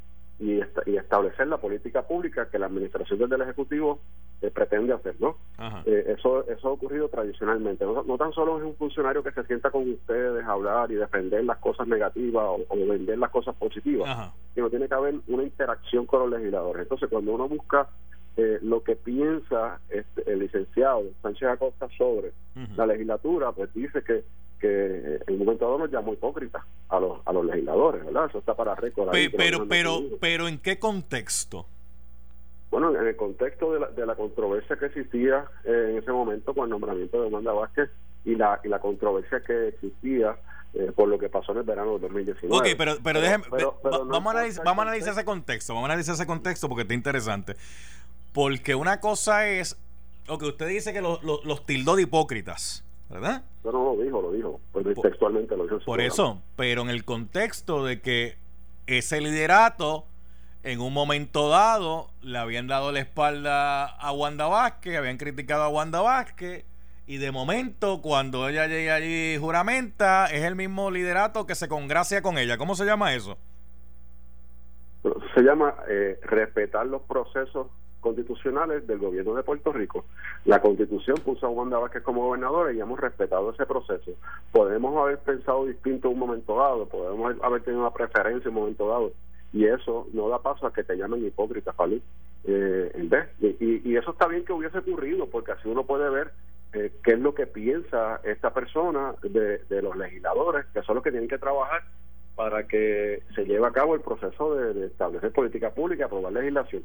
[0.41, 3.99] y, y establecer la política pública que la administración del Ejecutivo
[4.41, 5.37] eh, pretende hacer, ¿no?
[5.85, 7.85] Eh, eso eso ha ocurrido tradicionalmente.
[7.85, 11.43] No, tan solo es un funcionario que se sienta con ustedes a hablar y defender
[11.43, 16.21] las cosas negativas o, vender las cosas positivas, sino tiene que haber una interacción con
[16.21, 16.81] los legisladores.
[16.83, 17.87] Entonces, cuando uno busca
[18.35, 22.31] eh, lo que piensa este, el licenciado Sánchez Acosta sobre
[22.75, 24.23] la legislatura, pues dice que
[24.61, 28.27] que en un momento dado nos llamó hipócrita a los, a los legisladores, ¿verdad?
[28.29, 29.09] Eso está para récord.
[29.11, 31.65] Pero, pero, pero, ¿en qué contexto?
[32.69, 36.53] Bueno, en el contexto de la, de la controversia que existía eh, en ese momento
[36.53, 37.89] con el nombramiento de Wanda Vázquez
[38.23, 40.37] y la, y la controversia que existía
[40.73, 42.55] eh, por lo que pasó en el verano de 2019.
[42.55, 43.43] Ok, pero, pero, déjeme,
[43.83, 46.93] vamos, a analizar, vamos a analizar ese contexto, vamos a analizar ese contexto porque está
[46.93, 47.55] interesante.
[48.31, 49.75] Porque una cosa es,
[50.27, 52.85] lo que usted dice que los, los, los tildó de hipócritas.
[53.11, 53.43] ¿Verdad?
[53.63, 54.59] No, no lo dijo, lo dijo.
[54.71, 55.79] Pues textualmente lo dijo.
[55.85, 58.37] Por eso, pero en el contexto de que
[58.87, 60.05] ese liderato
[60.63, 65.69] en un momento dado le habían dado la espalda a Wanda Vázquez, habían criticado a
[65.69, 66.65] Wanda Vázquez
[67.07, 72.21] y de momento cuando ella llega allí juramenta es el mismo liderato que se congracia
[72.21, 72.57] con ella.
[72.57, 73.37] ¿Cómo se llama eso?
[75.35, 77.67] Se llama eh, respetar los procesos
[78.01, 80.05] constitucionales del gobierno de Puerto Rico.
[80.45, 84.11] La constitución puso a Wanda Vázquez como gobernadora y hemos respetado ese proceso.
[84.51, 88.61] Podemos haber pensado distinto en un momento dado, podemos haber tenido una preferencia en un
[88.61, 89.13] momento dado,
[89.53, 92.01] y eso no da paso a que te llamen hipócrita, Falú.
[92.43, 93.11] Eh, en.
[93.39, 96.31] Y, y, eso está bien que hubiese ocurrido, porque así uno puede ver
[96.73, 101.03] eh, qué es lo que piensa esta persona de, de los legisladores, que son los
[101.03, 101.83] que tienen que trabajar
[102.35, 106.83] para que se lleve a cabo el proceso de, establecer política pública, aprobar legislación.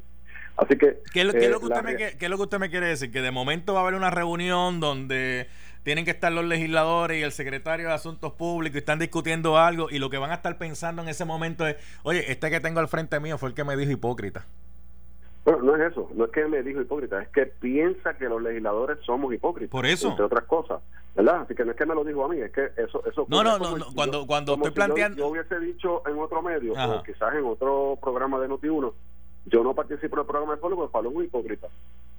[0.57, 0.99] Así que...
[1.13, 3.11] ¿Qué es, lo, que usted me, ¿Qué es lo que usted me quiere decir?
[3.11, 5.47] Que de momento va a haber una reunión donde
[5.83, 9.87] tienen que estar los legisladores y el secretario de Asuntos Públicos y están discutiendo algo
[9.89, 12.79] y lo que van a estar pensando en ese momento es, oye, este que tengo
[12.79, 14.45] al frente mío fue el que me dijo hipócrita.
[15.47, 18.41] Bueno, no es eso, no es que me dijo hipócrita, es que piensa que los
[18.41, 19.71] legisladores somos hipócritas.
[19.71, 20.09] Por eso.
[20.09, 20.81] Entre otras cosas,
[21.15, 21.43] ¿verdad?
[21.43, 23.01] Así que no es que me lo dijo a mí, es que eso...
[23.05, 25.19] eso no, no, no, cuando, cuando estoy planteando...
[25.19, 28.91] Yo, hubiese dicho en otro medio, o quizás en otro programa de Noti1,
[29.45, 31.67] yo no participo en el programa de Pablo porque Pablo es muy hipócrita.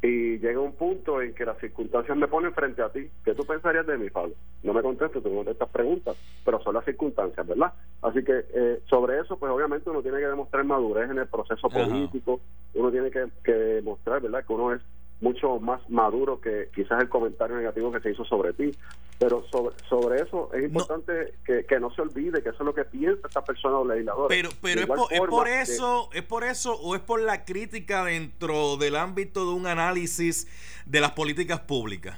[0.00, 3.10] Y llega un punto en que las circunstancias me ponen frente a ti.
[3.24, 4.32] ¿Qué tú pensarías de mí, Pablo?
[4.62, 7.74] No me contestes, tú no estas preguntas, pero son las circunstancias, ¿verdad?
[8.00, 11.68] Así que eh, sobre eso, pues obviamente uno tiene que demostrar madurez en el proceso
[11.68, 12.40] político,
[12.78, 14.82] uno tiene que, que demostrar, ¿verdad?, que uno es
[15.20, 18.70] mucho más maduro que quizás el comentario negativo que se hizo sobre ti.
[19.18, 22.74] Pero sobre, sobre eso es importante Que, que, no se olvide que eso es lo
[22.74, 24.28] que piensa esta persona o legislador.
[24.28, 28.04] Pero, pero es por, es por, eso, es por eso o es por la crítica
[28.04, 30.46] dentro del ámbito de un análisis
[30.86, 32.16] de las políticas públicas.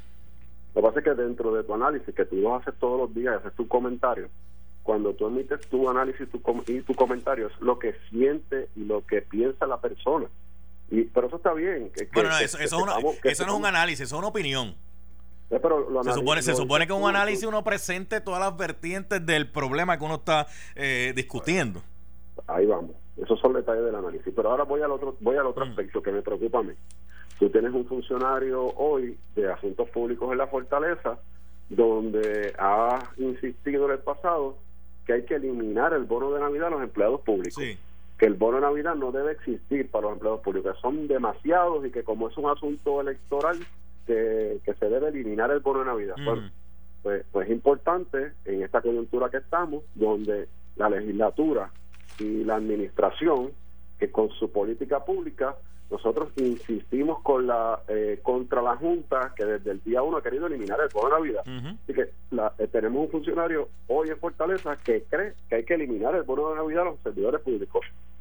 [0.74, 3.14] Lo que pasa es que dentro de tu análisis, que tú lo haces todos los
[3.14, 4.28] días, haces tu comentario,
[4.82, 9.04] cuando tú emites tu análisis tu, y tu comentario, es lo que siente y lo
[9.06, 10.26] que piensa la persona.
[10.90, 11.90] Y, pero eso está bien.
[11.90, 14.74] Que, bueno, eso, no es un análisis, eso es una opinión.
[15.50, 15.60] Eh,
[16.04, 20.04] se supone, se supone que un análisis uno presente todas las vertientes del problema que
[20.04, 21.82] uno está eh, discutiendo.
[22.46, 22.92] Ahí vamos.
[23.16, 24.32] Esos son detalles del análisis.
[24.34, 25.70] Pero ahora voy al otro, voy al otro mm.
[25.70, 26.72] aspecto que me preocupa a mí.
[27.38, 31.18] Tú tienes un funcionario hoy de asuntos públicos en la fortaleza
[31.68, 34.58] donde ha insistido en el pasado
[35.06, 37.62] que hay que eliminar el bono de Navidad a los empleados públicos.
[38.20, 41.90] Que el bono de Navidad no debe existir para los empleados públicos, son demasiados y
[41.90, 43.56] que como es un asunto electoral,
[44.06, 46.16] que, que se debe eliminar el bono de Navidad.
[46.18, 46.24] Mm.
[46.26, 46.50] Bueno,
[47.02, 51.70] pues, pues es importante en esta coyuntura que estamos, donde la legislatura
[52.18, 53.52] y la administración,
[53.98, 55.56] que con su política pública,
[55.90, 60.46] nosotros insistimos con la eh, contra la Junta, que desde el día uno ha querido
[60.46, 61.42] eliminar el bono de Navidad.
[61.84, 65.74] Así que la- eh, tenemos un funcionario hoy en Fortaleza que cree que hay que
[65.74, 67.80] eliminar el bono de Navidad a los servidores públicos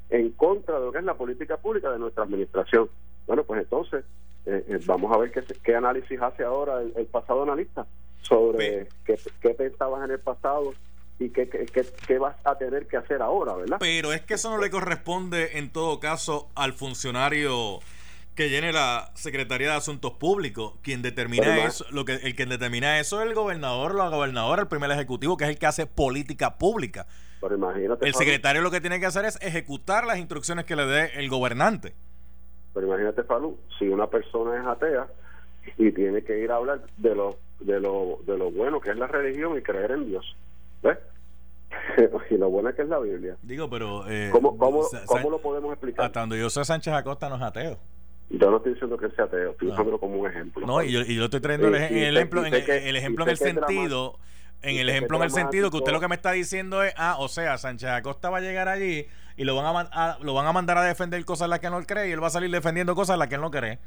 [0.10, 2.90] en contra de lo que es la política pública de nuestra administración.
[3.28, 4.04] Bueno, pues entonces
[4.46, 7.86] eh, eh, vamos a ver qué, análisis hace ahora el, el pasado analista
[8.22, 10.74] sobre qué, qué pensabas en el pasado
[11.20, 11.66] y qué, qué,
[12.08, 13.78] qué- vas a tener que hacer ahora, ¿verdad?
[13.80, 17.80] Pero es que eso no le corresponde en todo caso al funcionario
[18.36, 20.76] que llene la Secretaría de Asuntos Públicos.
[20.82, 24.62] Quien determina Pero eso, lo que el que determina eso es el gobernador, la gobernadora,
[24.62, 27.06] el primer ejecutivo, que es el que hace política pública.
[27.42, 30.86] Pero imagínate, El secretario lo que tiene que hacer es ejecutar las instrucciones que le
[30.86, 31.94] dé el gobernante.
[32.74, 35.08] Pero imagínate, Falú, si una persona es atea
[35.78, 38.98] y tiene que ir a hablar de lo, de lo, de lo bueno que es
[38.98, 40.36] la religión y creer en Dios,
[40.84, 40.98] ¿ves?
[42.30, 43.38] y lo bueno que es la Biblia.
[43.42, 44.10] Digo, pero...
[44.10, 46.06] eh, ¿Cómo, cómo, cómo lo podemos explicar?
[46.06, 47.78] Hasta donde yo sé, Sánchez Acosta no es ateo.
[48.32, 49.74] Yo no estoy diciendo que sea ateo, estoy Ah.
[49.74, 50.66] usándolo como un ejemplo.
[50.68, 52.70] No, y yo, y yo estoy trayendo el, Sí, y el sé- ejemplo, en el,
[52.70, 54.20] el ejemplo en el sentido,
[54.62, 57.16] en el ejemplo en el sentido que usted lo que me está diciendo es, ah,
[57.20, 59.08] o sea, Sánchez Acosta va a llegar allí
[59.38, 61.68] y lo van a, a- lo van a mandar a defender cosas en las que
[61.68, 63.52] él no cree y él va a salir defendiendo cosas en las que él no
[63.52, 63.80] cree.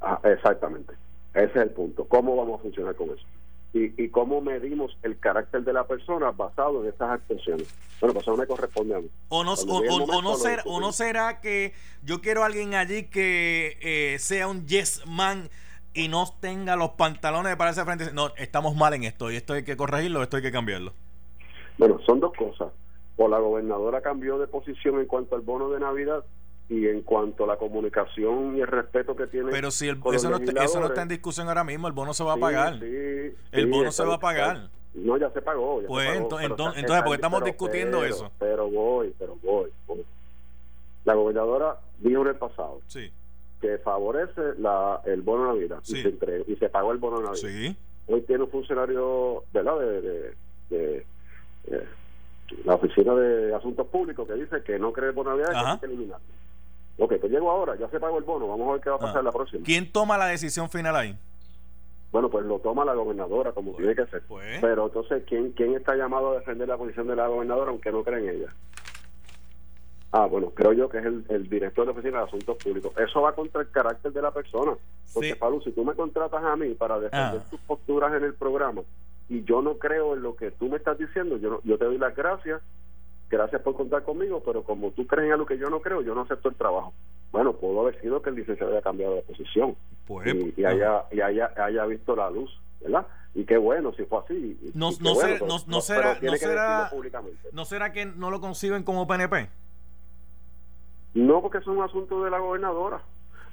[0.00, 0.92] Ah, exactamente.
[1.32, 2.04] Ese es el punto.
[2.04, 3.24] ¿Cómo vamos a funcionar con eso?
[3.72, 7.66] Y, y cómo medimos el carácter de la persona basado en estas actuaciones.
[8.00, 9.08] Bueno, pues eso me corresponde a mí.
[9.30, 11.72] O no, o, no lo será, o no será que
[12.04, 15.48] yo quiero a alguien allí que eh, sea un yes man
[15.94, 18.12] y no tenga los pantalones para ese frente.
[18.12, 20.92] No, estamos mal en esto y esto hay que corregirlo, esto hay que cambiarlo.
[21.78, 22.68] Bueno, son dos cosas.
[23.16, 26.24] O la gobernadora cambió de posición en cuanto al bono de Navidad
[26.68, 29.50] y en cuanto a la comunicación y el respeto que tiene.
[29.50, 32.12] Pero si el- eso, no está, eso no está en discusión ahora mismo, el bono
[32.14, 32.78] se va a pagar.
[32.80, 32.86] sí,
[33.52, 34.68] El sí, bono se va a pagar.
[34.94, 35.76] No, ya se pagó.
[35.76, 38.32] ya se Pues, pagó, entonces, ¿por qué está- estamos pero- discutiendo pero- eso?
[38.38, 40.04] Pero voy, pero voy, voy.
[41.04, 43.12] La gobernadora dijo en el pasado Sí,
[43.64, 45.98] que favorece la, el bono de Navidad Sí.
[45.98, 47.48] y, se entregó- y se pagó el bono de Navidad.
[47.48, 47.76] sí.
[48.06, 49.78] Hoy tiene un funcionario ¿verdad?
[49.78, 50.34] de, de,
[50.68, 51.06] de-
[51.66, 51.86] de
[52.64, 55.70] la Oficina de Asuntos Públicos que dice que no cree el bono Navidad y que
[55.70, 56.26] hay que eliminarlo.
[56.98, 59.00] Ok, pues llego ahora, ya se pagó el bono, vamos a ver qué va a
[59.00, 59.22] pasar Ah.
[59.22, 59.64] la próxima.
[59.64, 61.16] ¿Quién toma la decisión final ahí?
[62.12, 64.22] Bueno, pues lo toma la gobernadora como Pues, tiene que ser.
[64.28, 64.60] pues.
[64.60, 68.04] Pero entonces, ¿quién, ¿quién está llamado a defender la posición de la gobernadora aunque no
[68.04, 68.54] cree en ella?
[70.16, 72.92] Ah, bueno, creo yo que es el, el director de la Oficina de Asuntos Públicos.
[72.96, 74.74] Eso va contra el carácter de la persona.
[75.12, 75.34] Porque, Sí.
[75.34, 77.50] Pablo, si tú me contratas a mí para defender Ah.
[77.50, 78.82] tus posturas en el programa
[79.28, 81.86] y yo no creo en lo que tú me estás diciendo, yo, no- yo te
[81.86, 82.62] doy las gracias,
[83.28, 86.14] gracias por contar conmigo, pero como tú crees en algo que yo no creo, yo
[86.14, 86.92] no acepto el trabajo.
[87.32, 89.74] Bueno, pudo haber sido que el licenciado haya cambiado de posición
[90.06, 93.04] Pues, y, y haya, y haya, haya visto la luz, ¿verdad?
[93.34, 94.34] Y qué bueno si fue así.
[94.62, 96.38] y- No- y qué no bueno, ser- pero- no- no pero será- tiene no que
[96.38, 97.48] será- decirlo públicamente.
[97.52, 99.48] ¿No será que no lo conciben como PNP?
[101.14, 103.00] No, porque es un asunto de la gobernadora.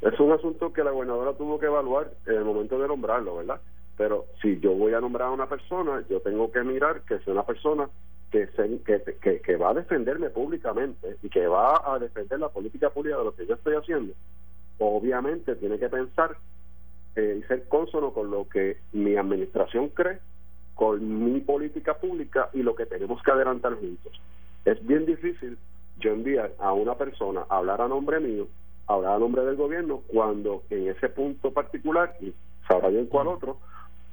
[0.02, 3.62] Es un asunto que la gobernadora tuvo que evaluar en el momento de nombrarlo, ¿verdad?
[3.98, 7.34] Pero si yo voy a nombrar a una persona, yo tengo que mirar que sea
[7.34, 7.88] una persona
[8.32, 12.50] que, se- que, que, que va a defenderme públicamente y que va a defender la
[12.50, 14.14] política pública de lo que yo estoy haciendo.
[14.80, 16.36] Obviamente tiene que pensar
[17.16, 20.20] eh, y ser cónsono con lo que mi administración cree,
[20.74, 24.20] con mi política pública y lo que tenemos que adelantar juntos.
[24.66, 25.58] Es bien difícil
[26.00, 28.48] yo enviar a una persona a hablar a nombre mío,
[28.88, 32.34] a hablar a nombre del gobierno, cuando en ese punto particular, y
[32.68, 33.60] sabrá bien cuál otro,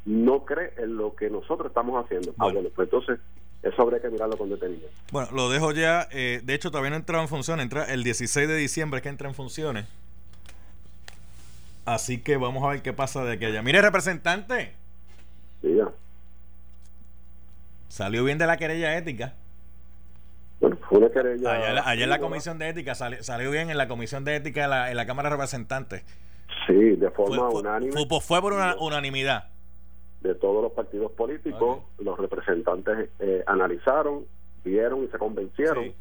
[0.04, 2.30] no cree en lo que nosotros estamos haciendo.
[2.32, 2.60] Ah, Bueno.
[2.60, 3.20] bueno, pues entonces
[3.62, 4.88] eso habría que mirarlo con detenimiento.
[5.12, 6.06] Bueno, lo dejo ya.
[6.12, 7.60] eh, de hecho, todavía no ha entrado en función.
[7.60, 9.86] Entra el 16 de diciembre que entra en funciones.
[11.84, 13.62] Así que vamos a ver qué pasa de aquí allá.
[13.62, 14.72] Mire, representante.
[15.62, 15.88] Sí, ya.
[17.88, 19.34] Salió bien de la querella ética.
[20.90, 21.50] Una querella.
[21.52, 23.88] Allá, en la- allá en la Sí, comisión de ética salió, salió bien en la
[23.88, 26.04] comisión de ética en la, en la Cámara de Representantes.
[26.66, 27.92] Sí, de forma fue- unánime.
[27.92, 29.50] fue por- fue por una unanimidad.
[30.20, 34.24] de todos los partidos políticos, los representantes eh, analizaron,
[34.64, 35.94] vieron y se convencieron Sí.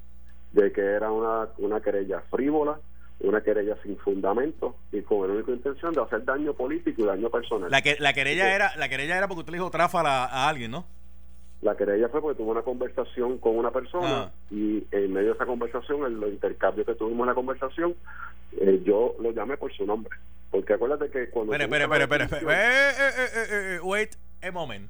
[0.53, 2.79] de que era una, una querella frívola,
[3.19, 7.29] una querella sin fundamento y con la única intención de hacer daño político y daño
[7.29, 7.69] personal.
[7.69, 8.51] La, que, la querella Sí.
[8.55, 10.85] era la querella era porque usted le dijo tráfala a alguien, ¿no?
[11.61, 14.31] La querella fue porque tuvo una conversación con una persona Ah.
[14.51, 17.95] y en medio de esa conversación, en los intercambios que tuvimos en la conversación,
[18.59, 20.15] eh, yo lo llamé por su nombre.
[20.51, 21.51] Porque acuérdate que cuando...
[21.53, 21.87] Buscas espere.
[21.87, 22.25] la espere.
[22.53, 24.89] Eh, eh, wait a moment.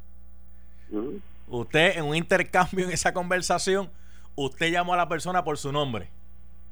[1.47, 3.89] Usted en un intercambio en esa conversación,
[4.35, 6.09] usted llamó a la persona por su nombre.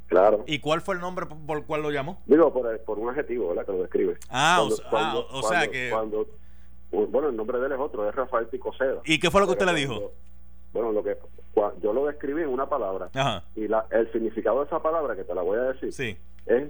[0.07, 0.43] Claro.
[0.45, 2.21] ¿Y cuál fue el nombre por, por el cual lo llamó?
[2.25, 3.65] Digo, por, por un adjetivo, ¿verdad?
[3.65, 4.17] Que lo describe.
[4.29, 6.27] Ah, o Cuando- sea- cuando- ah, o sea que- Cuando,
[7.07, 9.01] bueno, el nombre de él es otro, es Rafael Picoceda.
[9.05, 10.11] ¿Y qué fue lo que usted le dijo?
[10.73, 11.17] Bueno, lo que
[11.81, 13.09] yo lo describí en una palabra.
[13.13, 13.43] Ajá.
[13.55, 16.17] Y la, el significado de esa palabra, que te la voy a decir, Sí.
[16.45, 16.69] es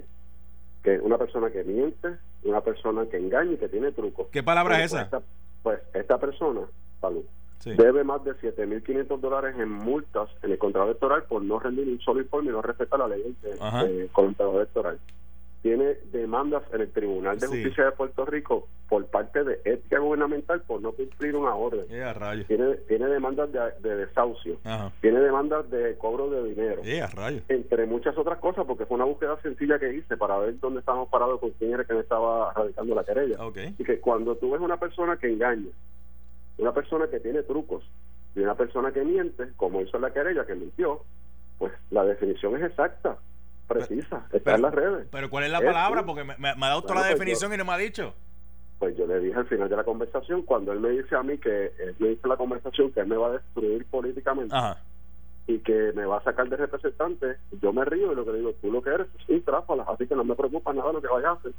[0.82, 2.08] que una persona que miente,
[2.44, 4.28] una persona que engaña y que tiene trucos.
[4.30, 5.02] ¿Qué palabra Pues es esa?
[5.02, 5.22] Esta,
[5.62, 6.60] pues esta persona,
[7.00, 7.24] salud,
[7.58, 7.72] Sí.
[7.74, 12.00] debe más de 7.500 dólares en multas en el contrato electoral por no rendir un
[12.00, 13.84] solo informe y no respetar la ley del Ajá.
[13.84, 15.00] de contrato electoral.
[15.62, 17.54] Tiene demandas en el Tribunal de Sí.
[17.54, 21.86] Justicia de Puerto Rico por parte de ética gubernamental por no cumplir una orden.
[21.90, 22.44] Eh.
[22.46, 24.58] Tiene, tiene demandas de, de desahucio.
[24.64, 24.92] Ajá.
[25.00, 26.82] Tiene demandas de cobro de dinero.
[26.84, 27.02] Eh.
[27.48, 31.08] Entre muchas otras cosas, porque fue una búsqueda sencilla que hice para ver dónde estábamos
[31.08, 33.36] parados con quién era que me estaba radicando la querella.
[33.76, 35.70] Y que cuando tú ves una persona que engaña,
[36.58, 37.82] una persona que tiene trucos
[38.36, 41.02] y una persona que miente, como hizo la querella, que mintió,
[41.58, 43.18] pues la definición es exacta,
[43.66, 45.08] precisa, está pero- en las redes.
[45.10, 46.00] Pero ¿cuál es la Es palabra?
[46.00, 46.06] tú.
[46.06, 48.14] Porque me, ha dado toda la pues definición yo- y no me ha dicho.
[48.78, 51.38] Pues yo le dije al final de la conversación, cuando él me dice a mí
[51.38, 54.78] que él me dice la conversación que él me va a destruir políticamente Ajá.
[55.46, 58.38] y que me va a sacar de representante, yo me río y lo que le
[58.38, 61.00] digo, tú lo que eres es un tráfala, así que no me preocupa nada lo
[61.00, 61.52] que vayas a hacer.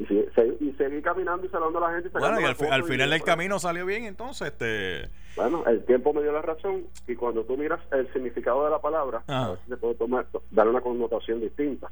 [0.00, 2.08] Y, se- y seguí caminando y saludando a la gente.
[2.08, 5.10] y Bueno, y al, final del camino salió bien, entonces, este...
[5.36, 8.80] Bueno, el tiempo me dio la razón y cuando tú miras el significado de la
[8.80, 9.44] palabra, Ajá.
[9.44, 11.88] a veces se puede tomar, darle una connotación distinta.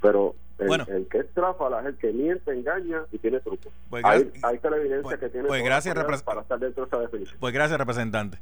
[0.00, 0.86] Pero el, Bueno.
[0.88, 3.72] el que es tráfala es el que miente, engaña y tiene trucos.
[3.90, 5.94] Pues hay, hay televidencia pues- que tiene pues gracias,
[6.24, 7.36] para estar dentro de esa definición.
[7.40, 8.38] Pues gracias, representante.